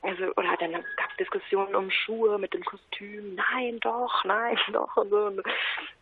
also, 0.03 0.25
oder 0.37 0.57
dann 0.59 0.73
gab 0.73 1.11
es 1.11 1.17
Diskussionen 1.19 1.75
um 1.75 1.91
Schuhe 1.91 2.39
mit 2.39 2.55
dem 2.55 2.65
Kostüm. 2.65 3.35
Nein, 3.35 3.81
doch, 3.81 4.25
nein, 4.25 4.57
doch 4.73 4.97
und 4.97 5.11
so. 5.11 5.27
Und 5.27 5.43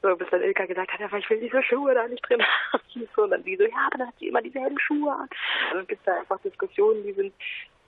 so 0.02 0.16
bis 0.16 0.28
dann 0.30 0.42
Ilka 0.42 0.66
gesagt 0.66 0.92
hat, 0.92 1.00
ja, 1.00 1.12
ich 1.16 1.30
will 1.30 1.40
diese 1.40 1.62
Schuhe 1.62 1.94
da 1.94 2.06
nicht 2.06 2.28
drin 2.28 2.42
haben. 2.42 2.82
Und 3.16 3.30
dann 3.30 3.44
die 3.44 3.56
so, 3.56 3.64
ja, 3.64 3.86
aber 3.86 3.98
dann 3.98 4.08
hat 4.08 4.14
sie 4.18 4.28
immer 4.28 4.42
dieselben 4.42 4.78
Schuhe 4.78 5.12
an. 5.12 5.28
Also 5.72 5.86
es 5.88 5.98
da 6.04 6.18
einfach 6.18 6.38
Diskussionen, 6.40 7.02
die 7.04 7.12
sind 7.12 7.32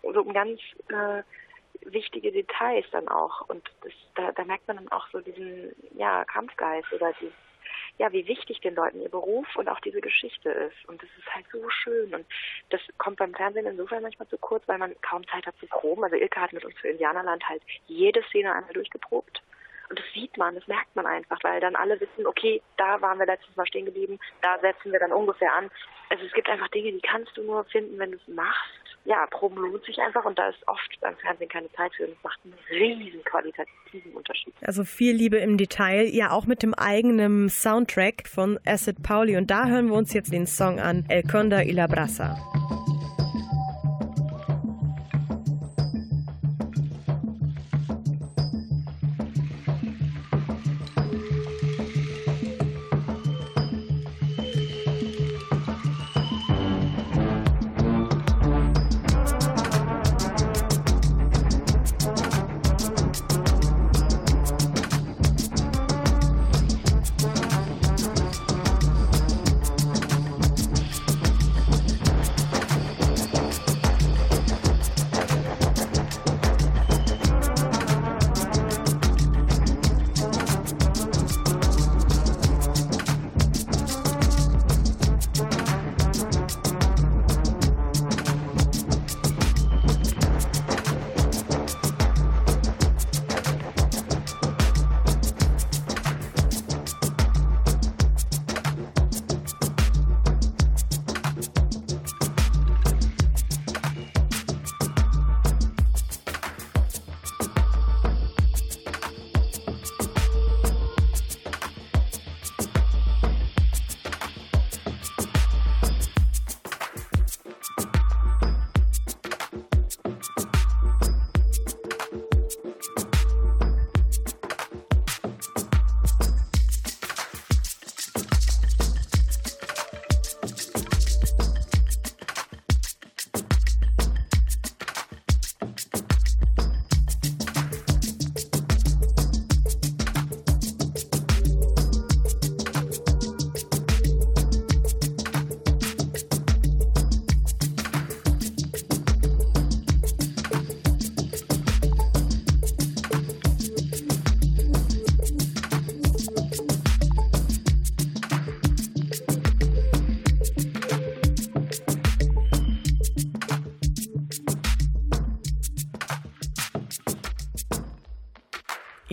so 0.03 0.23
um 0.23 0.33
ganz 0.33 0.61
äh, 0.89 1.23
wichtige 1.85 2.33
Details 2.33 2.87
dann 2.93 3.09
auch. 3.09 3.49
Und 3.49 3.69
das, 3.83 3.93
da, 4.15 4.33
da 4.33 4.45
merkt 4.45 4.67
man 4.69 4.77
dann 4.77 4.89
auch 4.91 5.07
so 5.13 5.21
diesen 5.21 5.75
ja, 5.97 6.25
Kampfgeist 6.25 6.93
oder 6.93 7.13
dieses 7.21 7.35
ja, 7.99 8.13
wie 8.13 8.27
wichtig 8.27 8.61
den 8.61 8.75
Leuten 8.75 9.01
ihr 9.01 9.09
Beruf 9.09 9.47
und 9.57 9.69
auch 9.69 9.81
diese 9.81 10.01
Geschichte 10.01 10.51
ist. 10.51 10.89
Und 10.89 11.03
das 11.03 11.09
ist 11.19 11.35
halt 11.35 11.47
so 11.51 11.69
schön. 11.71 12.15
Und 12.15 12.27
das 12.71 12.81
kommt 12.99 13.19
beim 13.19 13.35
Fernsehen 13.35 13.67
insofern 13.67 14.03
manchmal 14.03 14.29
zu 14.29 14.39
kurz, 14.39 14.67
weil 14.69 14.79
man 14.79 14.95
kaum 15.01 15.27
Zeit 15.29 15.47
hat 15.47 15.57
zu 15.59 15.67
proben. 15.67 16.05
Also 16.05 16.17
Ilka 16.17 16.43
hat 16.43 16.53
mit 16.53 16.65
uns 16.65 16.79
für 16.79 16.89
Indianerland 16.89 17.49
halt 17.49 17.63
jede 17.87 18.23
Szene 18.25 18.53
einmal 18.53 18.73
durchgeprobt. 18.73 19.43
Und 19.89 19.99
das 19.99 20.07
sieht 20.13 20.37
man, 20.37 20.57
das 20.57 20.67
merkt 20.67 20.95
man 20.97 21.07
einfach, 21.07 21.39
weil 21.43 21.61
dann 21.61 21.77
alle 21.77 22.01
wissen, 22.01 22.27
okay, 22.27 22.61
da 22.77 23.01
waren 23.01 23.19
wir 23.19 23.27
letztes 23.27 23.55
Mal 23.57 23.67
stehen 23.67 23.85
geblieben, 23.85 24.19
da 24.43 24.59
setzen 24.59 24.91
wir 24.91 24.99
dann 24.99 25.13
ungefähr 25.13 25.55
an. 25.55 25.71
Also 26.11 26.25
es 26.25 26.33
gibt 26.33 26.49
einfach 26.49 26.69
Dinge, 26.69 26.91
die 26.91 27.01
kannst 27.01 27.37
du 27.37 27.43
nur 27.45 27.65
finden, 27.67 27.99
wenn 27.99 28.11
du 28.11 28.17
es 28.17 28.29
machst. 28.29 28.86
Ja, 29.07 29.25
Proben 29.31 29.57
lohnt 29.57 29.85
sich 29.85 29.99
einfach 29.99 30.25
und 30.25 30.39
da 30.39 30.49
ist 30.49 30.59
oft 30.67 31.01
beim 31.01 31.17
Fernsehen 31.17 31.49
keine 31.49 31.71
Zeit 31.73 31.95
für 31.95 32.07
und 32.07 32.13
es 32.13 32.25
macht 32.25 32.41
einen 32.45 32.55
riesen 32.69 33.23
qualitativen 33.25 34.13
Unterschied. 34.13 34.53
Also 34.63 34.85
viel 34.85 35.15
Liebe 35.15 35.37
im 35.39 35.57
Detail, 35.57 36.09
ja 36.09 36.33
auch 36.33 36.47
mit 36.47 36.63
dem 36.63 36.75
eigenen 36.75 37.49
Soundtrack 37.49 38.27
von 38.27 38.59
Acid 38.67 39.03
Pauli 39.03 39.37
und 39.37 39.51
da 39.51 39.67
hören 39.67 39.89
wir 39.89 39.95
uns 39.95 40.13
jetzt 40.13 40.33
den 40.33 40.47
Song 40.47 40.81
an, 40.81 41.05
El 41.09 41.23
Conda 41.23 41.63
y 41.63 41.73
la 41.73 41.87
Brasa. 41.87 42.37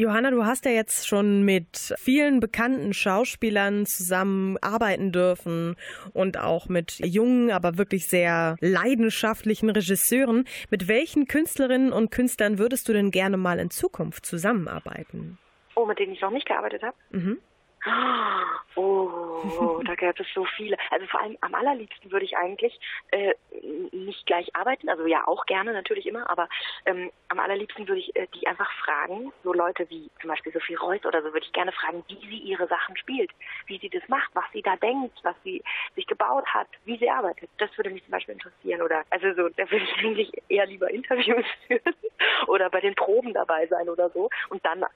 Johanna, 0.04 0.32
du 0.32 0.46
hast 0.46 0.66
ja 0.66 0.72
jetzt 0.72 1.08
schon 1.08 1.44
mit 1.44 1.96
vielen 1.98 2.42
bekannten 2.42 2.94
Schauspielern 2.94 3.86
zusammenarbeiten 3.86 5.14
dürfen 5.14 5.78
und 6.14 6.38
auch 6.38 6.68
mit 6.68 7.00
jungen, 7.00 7.52
aber 7.52 7.78
wirklich 7.78 8.10
sehr 8.10 8.58
leidenschaftlichen 8.60 9.70
Regisseuren. 9.70 10.44
Mit 10.70 10.90
welchen 10.90 11.26
Künstlerinnen 11.26 11.94
und 11.94 12.12
Künstlern 12.12 12.58
würdest 12.58 12.90
du 12.90 12.94
denn 12.94 13.12
gerne 13.12 13.38
mal 13.38 13.60
in 13.60 13.70
Zukunft 13.70 14.26
zusammenarbeiten? 14.26 15.38
Oh, 15.76 15.86
mit 15.86 16.00
denen 16.00 16.12
ich 16.12 16.20
noch 16.20 16.32
nicht 16.32 16.48
gearbeitet 16.48 16.84
habe? 16.84 16.98
Mhm. 17.12 17.38
Oh, 18.76 19.82
da 19.86 19.96
gäbe 19.96 20.24
es 20.24 20.34
so 20.34 20.46
viele. 20.46 20.78
Also 20.90 21.06
vor 21.08 21.22
allem 21.22 21.38
am 21.42 21.54
allerliebsten 21.54 22.12
würde 22.12 22.26
ich 22.26 22.38
eigentlich 22.38 22.80
äh, 23.12 23.34
nicht 23.92 24.26
gleich 24.26 24.56
arbeiten, 24.56 24.90
also 24.90 25.06
ja 25.06 25.28
auch 25.28 25.46
gerne 25.46 25.74
natürlich 25.74 26.06
immer, 26.08 26.30
aber 26.30 26.50
ähm, 26.86 27.12
am 27.28 27.40
allerliebsten 27.40 27.88
würde 27.88 28.00
ich 28.00 28.16
äh, 28.16 28.28
die 28.34 28.48
einfach 28.48 28.72
fragen, 28.84 29.34
so 29.44 29.54
Leute 29.54 29.90
wie 29.90 30.10
zum 30.22 30.30
Beispiel 30.30 30.54
Sophie 30.54 30.76
Reuss 30.76 31.06
oder 31.06 31.22
so, 31.22 31.34
würde 31.34 31.46
ich 31.46 31.54
gerne 31.54 31.72
fragen, 31.72 32.04
wie 32.08 32.28
sie 32.28 32.38
ihre 32.38 32.68
Sachen 32.68 32.96
spielt, 32.98 33.32
wie 33.68 33.78
sie 33.80 33.90
das 33.90 34.08
macht, 34.08 34.30
was 34.34 34.46
sie 34.54 34.62
da 34.62 34.76
denkt, 34.78 35.20
was 35.24 35.36
sie 35.44 35.62
sich 35.96 36.08
gebaut 36.08 36.46
hat, 36.48 36.68
wie 36.86 36.98
sie 36.98 37.10
arbeitet. 37.10 37.50
Das 37.58 37.76
würde 37.78 37.90
mich 37.90 38.04
zum 38.04 38.12
Beispiel 38.12 38.34
interessieren 38.34 38.82
oder 38.82 39.04
also 39.10 39.34
so, 39.34 39.50
da 39.50 39.70
würde 39.70 39.86
ich 39.86 39.98
eigentlich 40.00 40.32
eher 40.50 40.66
lieber 40.66 40.90
Interviews 40.90 41.46
führen 41.68 41.96
oder 42.48 42.70
bei 42.70 42.82
den 42.82 42.96
Proben 42.96 43.34
dabei 43.34 43.68
sein 43.68 43.90
oder 43.90 44.10
so 44.10 44.30
und 44.50 44.66
dann 44.66 44.84
äh, 44.84 44.88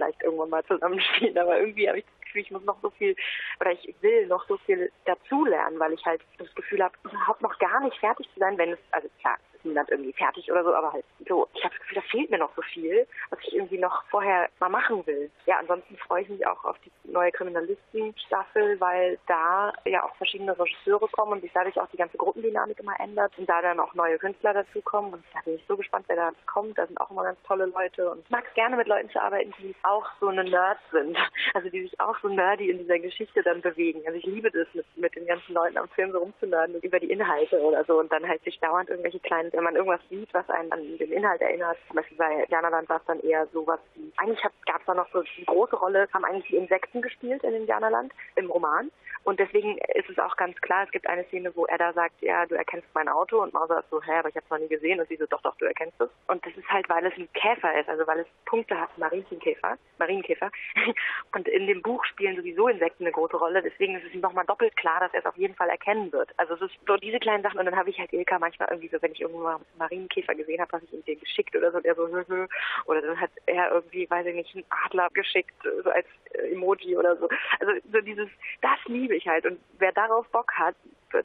vielleicht 0.00 0.22
irgendwann 0.22 0.50
mal 0.50 0.64
zusammenspielen. 0.64 1.36
Aber 1.38 1.58
irgendwie 1.58 1.88
habe 1.88 1.98
ich 1.98 2.04
das 2.04 2.20
Gefühl, 2.26 2.42
ich 2.42 2.50
muss 2.50 2.64
noch 2.64 2.80
so 2.80 2.90
viel 2.90 3.14
oder 3.60 3.72
ich 3.72 3.94
will 4.00 4.26
noch 4.26 4.46
so 4.48 4.56
viel 4.58 4.90
dazulernen, 5.04 5.78
weil 5.78 5.92
ich 5.92 6.04
halt 6.04 6.22
das 6.38 6.52
Gefühl 6.54 6.82
habe, 6.82 6.94
überhaupt 7.04 7.42
noch 7.42 7.58
gar 7.58 7.80
nicht 7.80 7.98
fertig 7.98 8.28
zu 8.32 8.40
sein, 8.40 8.56
wenn 8.56 8.72
es, 8.72 8.78
also 8.92 9.08
klar, 9.20 9.36
niemand 9.64 9.90
irgendwie 9.90 10.12
fertig 10.12 10.50
oder 10.50 10.64
so, 10.64 10.74
aber 10.74 10.92
halt 10.92 11.04
so, 11.28 11.48
ich 11.54 11.64
habe 11.64 11.74
das 11.74 11.82
Gefühl, 11.82 12.02
da 12.02 12.08
fehlt 12.10 12.30
mir 12.30 12.38
noch 12.38 12.54
so 12.54 12.62
viel, 12.62 13.06
was 13.30 13.38
ich 13.42 13.54
irgendwie 13.54 13.78
noch 13.78 14.04
vorher 14.10 14.48
mal 14.58 14.68
machen 14.68 15.06
will. 15.06 15.30
Ja, 15.46 15.58
ansonsten 15.58 15.96
freue 15.96 16.22
ich 16.22 16.28
mich 16.28 16.46
auch 16.46 16.64
auf 16.64 16.76
die 16.80 16.90
neue 17.10 17.32
Kriminalisten-Staffel, 17.32 18.80
weil 18.80 19.18
da 19.26 19.72
ja 19.84 20.04
auch 20.04 20.14
verschiedene 20.16 20.58
Regisseure 20.58 21.08
kommen 21.08 21.32
und 21.32 21.42
sich 21.42 21.52
dadurch 21.52 21.78
auch 21.80 21.88
die 21.88 21.96
ganze 21.96 22.16
Gruppendynamik 22.16 22.78
immer 22.80 22.98
ändert 22.98 23.32
und 23.38 23.48
da 23.48 23.60
dann 23.62 23.80
auch 23.80 23.94
neue 23.94 24.18
Künstler 24.18 24.54
dazukommen 24.54 25.14
und 25.14 25.24
da 25.34 25.40
bin 25.44 25.54
ich 25.54 25.64
so 25.66 25.76
gespannt, 25.76 26.04
wer 26.08 26.16
da 26.16 26.32
kommt. 26.46 26.78
Da 26.78 26.86
sind 26.86 27.00
auch 27.00 27.10
immer 27.10 27.24
ganz 27.24 27.38
tolle 27.46 27.66
Leute 27.66 28.10
und 28.10 28.20
ich 28.20 28.30
mag 28.30 28.44
es 28.46 28.54
gerne 28.54 28.76
mit 28.76 28.86
Leuten 28.86 29.10
zu 29.10 29.20
arbeiten, 29.20 29.52
die 29.58 29.74
auch 29.82 30.06
so 30.20 30.28
eine 30.28 30.44
Nerds 30.44 30.80
sind, 30.90 31.16
also 31.54 31.68
die 31.68 31.82
sich 31.82 32.00
auch 32.00 32.18
so 32.20 32.28
nerdy 32.28 32.70
in 32.70 32.78
dieser 32.78 32.98
Geschichte 32.98 33.42
dann 33.42 33.60
bewegen. 33.60 34.02
Also 34.06 34.18
ich 34.18 34.26
liebe 34.26 34.50
das, 34.50 34.66
mit, 34.74 34.86
mit 34.96 35.16
den 35.16 35.26
ganzen 35.26 35.54
Leuten 35.54 35.78
am 35.78 35.88
Film 35.88 36.12
so 36.12 36.18
rumzunörden 36.18 36.80
über 36.80 36.98
die 37.00 37.10
Inhalte 37.10 37.60
oder 37.60 37.84
so 37.84 37.98
und 37.98 38.10
dann 38.12 38.26
halt 38.26 38.42
sich 38.44 38.58
dauernd 38.60 38.88
irgendwelche 38.88 39.20
kleinen 39.20 39.49
wenn 39.52 39.64
man 39.64 39.76
irgendwas 39.76 40.00
sieht, 40.08 40.32
was 40.32 40.48
einen 40.50 40.72
an 40.72 40.80
den 40.98 41.12
Inhalt 41.12 41.40
erinnert, 41.40 41.78
zum 41.86 41.96
Beispiel 41.96 42.16
bei 42.16 42.46
Janaland 42.48 42.88
war 42.88 42.98
es 42.98 43.04
dann 43.06 43.20
eher 43.20 43.46
sowas 43.48 43.80
wie, 43.94 44.12
eigentlich 44.16 44.42
gab 44.66 44.80
es 44.80 44.86
da 44.86 44.94
noch 44.94 45.10
so 45.12 45.18
eine 45.18 45.44
große 45.46 45.76
Rolle, 45.76 46.08
haben 46.12 46.24
eigentlich 46.24 46.48
die 46.48 46.56
Insekten 46.56 47.02
gespielt 47.02 47.42
in 47.44 47.54
Indianerland 47.54 48.12
im 48.36 48.50
Roman. 48.50 48.90
Und 49.22 49.38
deswegen 49.38 49.76
ist 49.94 50.08
es 50.08 50.18
auch 50.18 50.36
ganz 50.36 50.56
klar, 50.62 50.84
es 50.84 50.90
gibt 50.92 51.06
eine 51.06 51.24
Szene, 51.24 51.54
wo 51.54 51.66
er 51.66 51.76
da 51.76 51.92
sagt, 51.92 52.22
ja, 52.22 52.46
du 52.46 52.54
erkennst 52.54 52.88
mein 52.94 53.08
Auto 53.08 53.42
und 53.42 53.52
Mauser 53.52 53.80
ist 53.80 53.90
so, 53.90 54.02
hä, 54.02 54.12
aber 54.18 54.30
ich 54.30 54.36
habe 54.36 54.44
es 54.44 54.50
noch 54.50 54.58
nie 54.58 54.68
gesehen 54.68 54.98
und 54.98 55.08
sie 55.08 55.16
so, 55.16 55.26
doch, 55.26 55.42
doch, 55.42 55.56
du 55.58 55.66
erkennst 55.66 56.00
es. 56.00 56.08
Und 56.26 56.44
das 56.46 56.56
ist 56.56 56.68
halt, 56.70 56.88
weil 56.88 57.04
es 57.04 57.12
ein 57.16 57.30
Käfer 57.34 57.78
ist, 57.78 57.88
also 57.88 58.06
weil 58.06 58.20
es 58.20 58.26
Punkte 58.46 58.80
hat, 58.80 58.96
Marienkäfer, 58.96 59.76
Marienkäfer. 59.98 60.50
Und 61.34 61.46
in 61.48 61.66
dem 61.66 61.82
Buch 61.82 62.04
spielen 62.06 62.36
sowieso 62.36 62.68
Insekten 62.68 63.04
eine 63.04 63.12
große 63.12 63.36
Rolle, 63.36 63.62
deswegen 63.62 63.96
ist 63.96 64.06
es 64.06 64.14
ihm 64.14 64.20
nochmal 64.20 64.46
doppelt 64.46 64.76
klar, 64.76 65.00
dass 65.00 65.12
er 65.12 65.20
es 65.20 65.26
auf 65.26 65.36
jeden 65.36 65.54
Fall 65.54 65.68
erkennen 65.68 66.12
wird. 66.12 66.30
Also 66.38 66.54
es 66.54 66.62
ist 66.62 66.74
so 66.86 66.96
diese 66.96 67.18
kleinen 67.18 67.42
Sachen 67.42 67.58
und 67.58 67.66
dann 67.66 67.76
habe 67.76 67.90
ich 67.90 67.98
halt 67.98 68.12
Ilka 68.12 68.38
manchmal 68.38 68.68
irgendwie 68.70 68.88
so, 68.88 69.00
wenn 69.02 69.12
ich 69.12 69.20
irgendwo 69.20 69.39
mal 69.42 69.60
Marienkäfer 69.78 70.34
gesehen 70.34 70.60
habe, 70.60 70.72
habe 70.72 70.84
ich 70.84 70.92
ihm 70.92 71.04
den 71.04 71.20
geschickt 71.20 71.54
oder 71.56 71.70
so 71.70 71.78
und 71.78 71.86
er 71.86 71.94
so, 71.94 72.08
hö, 72.08 72.24
hö. 72.28 72.46
oder 72.86 73.02
dann 73.02 73.20
hat 73.20 73.30
er 73.46 73.72
irgendwie, 73.72 74.08
weiß 74.08 74.26
ich 74.26 74.34
nicht, 74.34 74.54
einen 74.54 74.64
Adler 74.84 75.08
geschickt, 75.12 75.54
so 75.84 75.90
als 75.90 76.06
Emoji 76.50 76.96
oder 76.96 77.16
so. 77.16 77.28
Also 77.58 77.72
so 77.92 78.00
dieses, 78.00 78.28
das 78.62 78.78
liebe 78.86 79.16
ich 79.16 79.26
halt 79.26 79.46
und 79.46 79.60
wer 79.78 79.92
darauf 79.92 80.28
Bock 80.28 80.52
hat, 80.52 80.76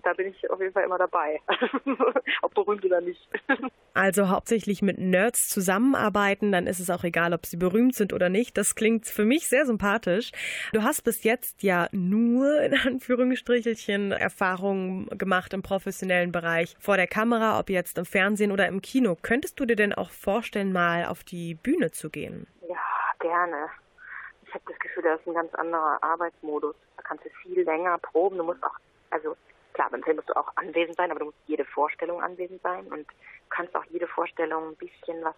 da 0.04 0.14
bin 0.14 0.28
ich 0.28 0.50
auf 0.50 0.60
jeden 0.60 0.74
Fall 0.74 0.84
immer 0.84 0.98
dabei. 0.98 1.42
ob 2.42 2.54
berühmt 2.54 2.86
oder 2.86 3.02
nicht. 3.02 3.28
Also 3.94 4.30
hauptsächlich 4.30 4.82
mit 4.82 4.98
Nerds 4.98 5.48
zusammenarbeiten, 5.48 6.52
dann 6.52 6.68
ist 6.68 6.80
es 6.80 6.90
auch 6.90 7.04
egal, 7.04 7.34
ob 7.34 7.46
sie 7.46 7.58
berühmt 7.58 7.96
sind 7.96 8.14
oder 8.14 8.30
nicht. 8.30 8.58
Das 8.58 8.76
klingt 8.76 9.06
für 9.06 9.26
mich 9.26 9.48
sehr 9.48 9.66
sympathisch. 9.66 10.32
Du 10.74 10.84
hast 10.84 11.04
bis 11.04 11.24
jetzt 11.24 11.64
ja 11.64 11.88
nur 11.92 12.60
in 12.62 12.74
Anführungsstrichelchen 12.74 14.12
Erfahrungen 14.12 15.08
gemacht 15.18 15.54
im 15.54 15.62
professionellen 15.62 16.32
Bereich 16.32 16.76
vor 16.80 16.98
der 16.98 17.08
Kamera, 17.08 17.60
ob 17.60 17.70
jetzt 17.70 17.98
im 17.98 18.06
Fernsehen 18.06 18.52
oder 18.52 18.68
im 18.68 18.82
Kino. 18.82 19.16
Könntest 19.22 19.60
du 19.60 19.66
dir 19.66 19.76
denn 19.76 19.94
auch 19.94 20.10
vorstellen, 20.10 20.74
mal 20.74 21.06
auf 21.06 21.24
die 21.24 21.56
Bühne 21.56 21.92
zu 21.92 22.10
gehen? 22.10 22.48
Ja, 22.68 22.76
gerne. 23.20 23.70
Ich 24.48 24.54
habe 24.54 24.64
das 24.68 24.80
Gefühl, 24.80 25.04
das 25.04 25.20
ist 25.22 25.28
ein 25.28 25.34
ganz 25.34 25.54
anderer 25.56 26.02
Arbeitsmodus. 26.02 26.76
Da 26.98 27.04
kannst 27.04 27.26
du 27.26 27.30
viel 27.42 27.62
länger 27.64 27.98
proben. 28.00 28.38
Du 28.38 28.44
musst 28.44 28.64
auch, 28.64 28.76
also 29.10 29.36
klar, 29.76 29.90
beim 29.92 30.04
Film 30.04 30.16
musst 30.16 30.30
du 30.30 30.38
auch 30.38 30.52
anwesend 30.56 30.96
sein, 30.96 31.12
aber 31.12 31.20
du 31.20 31.26
musst 31.26 31.38
jede 31.48 31.66
Vorstellung 31.66 32.24
anwesend 32.24 32.62
sein 32.62 32.88
und 32.88 33.06
kannst 33.50 33.76
auch 33.76 33.84
jede 33.92 34.08
Vorstellung 34.08 34.70
ein 34.70 34.76
bisschen 34.78 35.24
was 35.24 35.36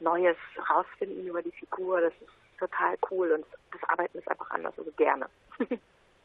Neues 0.00 0.36
rausfinden 0.70 1.26
über 1.26 1.42
die 1.42 1.50
Figur. 1.50 2.00
Das 2.00 2.12
ist 2.20 2.30
total 2.58 2.96
cool 3.10 3.32
und 3.32 3.44
das 3.72 3.88
Arbeiten 3.88 4.18
ist 4.18 4.28
einfach 4.28 4.50
anders, 4.50 4.74
also 4.78 4.90
gerne. 4.92 5.28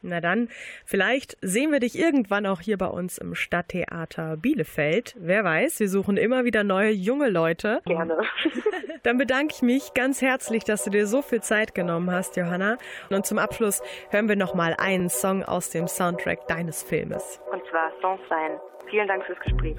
Na 0.02 0.22
dann, 0.22 0.50
vielleicht 0.86 1.38
sehen 1.41 1.72
wir 1.72 1.80
dich 1.80 1.98
irgendwann 1.98 2.45
auch 2.45 2.62
hier 2.62 2.78
bei 2.78 2.88
uns 2.88 3.18
im 3.18 3.36
Stadttheater 3.36 4.38
Bielefeld. 4.38 5.16
Wer 5.18 5.43
weiß, 5.43 5.80
wir 5.80 5.89
suchen 5.89 6.18
immer 6.18 6.45
wieder 6.45 6.64
neue 6.64 6.91
junge 6.91 7.30
Leute. 7.30 7.82
Gerne. 7.86 8.18
Dann 9.04 9.18
bedanke 9.18 9.54
ich 9.56 9.62
mich 9.62 9.93
ganz 9.93 10.22
herzlich, 10.22 10.64
dass 10.64 10.84
du 10.84 10.89
dir 10.89 11.08
so 11.08 11.22
viel 11.22 11.41
Zeit 11.41 11.74
genommen 11.74 12.12
hast, 12.12 12.36
Johanna. 12.36 12.78
Und 13.10 13.26
zum 13.26 13.38
Abschluss 13.38 13.82
hören 14.10 14.28
wir 14.28 14.36
nochmal 14.36 14.76
einen 14.78 15.10
Song 15.10 15.43
aus 15.43 15.70
dem 15.70 15.88
Soundtrack 15.88 16.48
deines 16.48 16.84
Filmes. 16.84 17.41
Und 17.52 17.64
zwar 17.70 17.91
Songs 18.02 18.22
sein. 18.30 18.60
Vielen 18.89 19.08
Dank 19.08 19.24
fürs 19.26 19.39
Gespräch. 19.39 19.78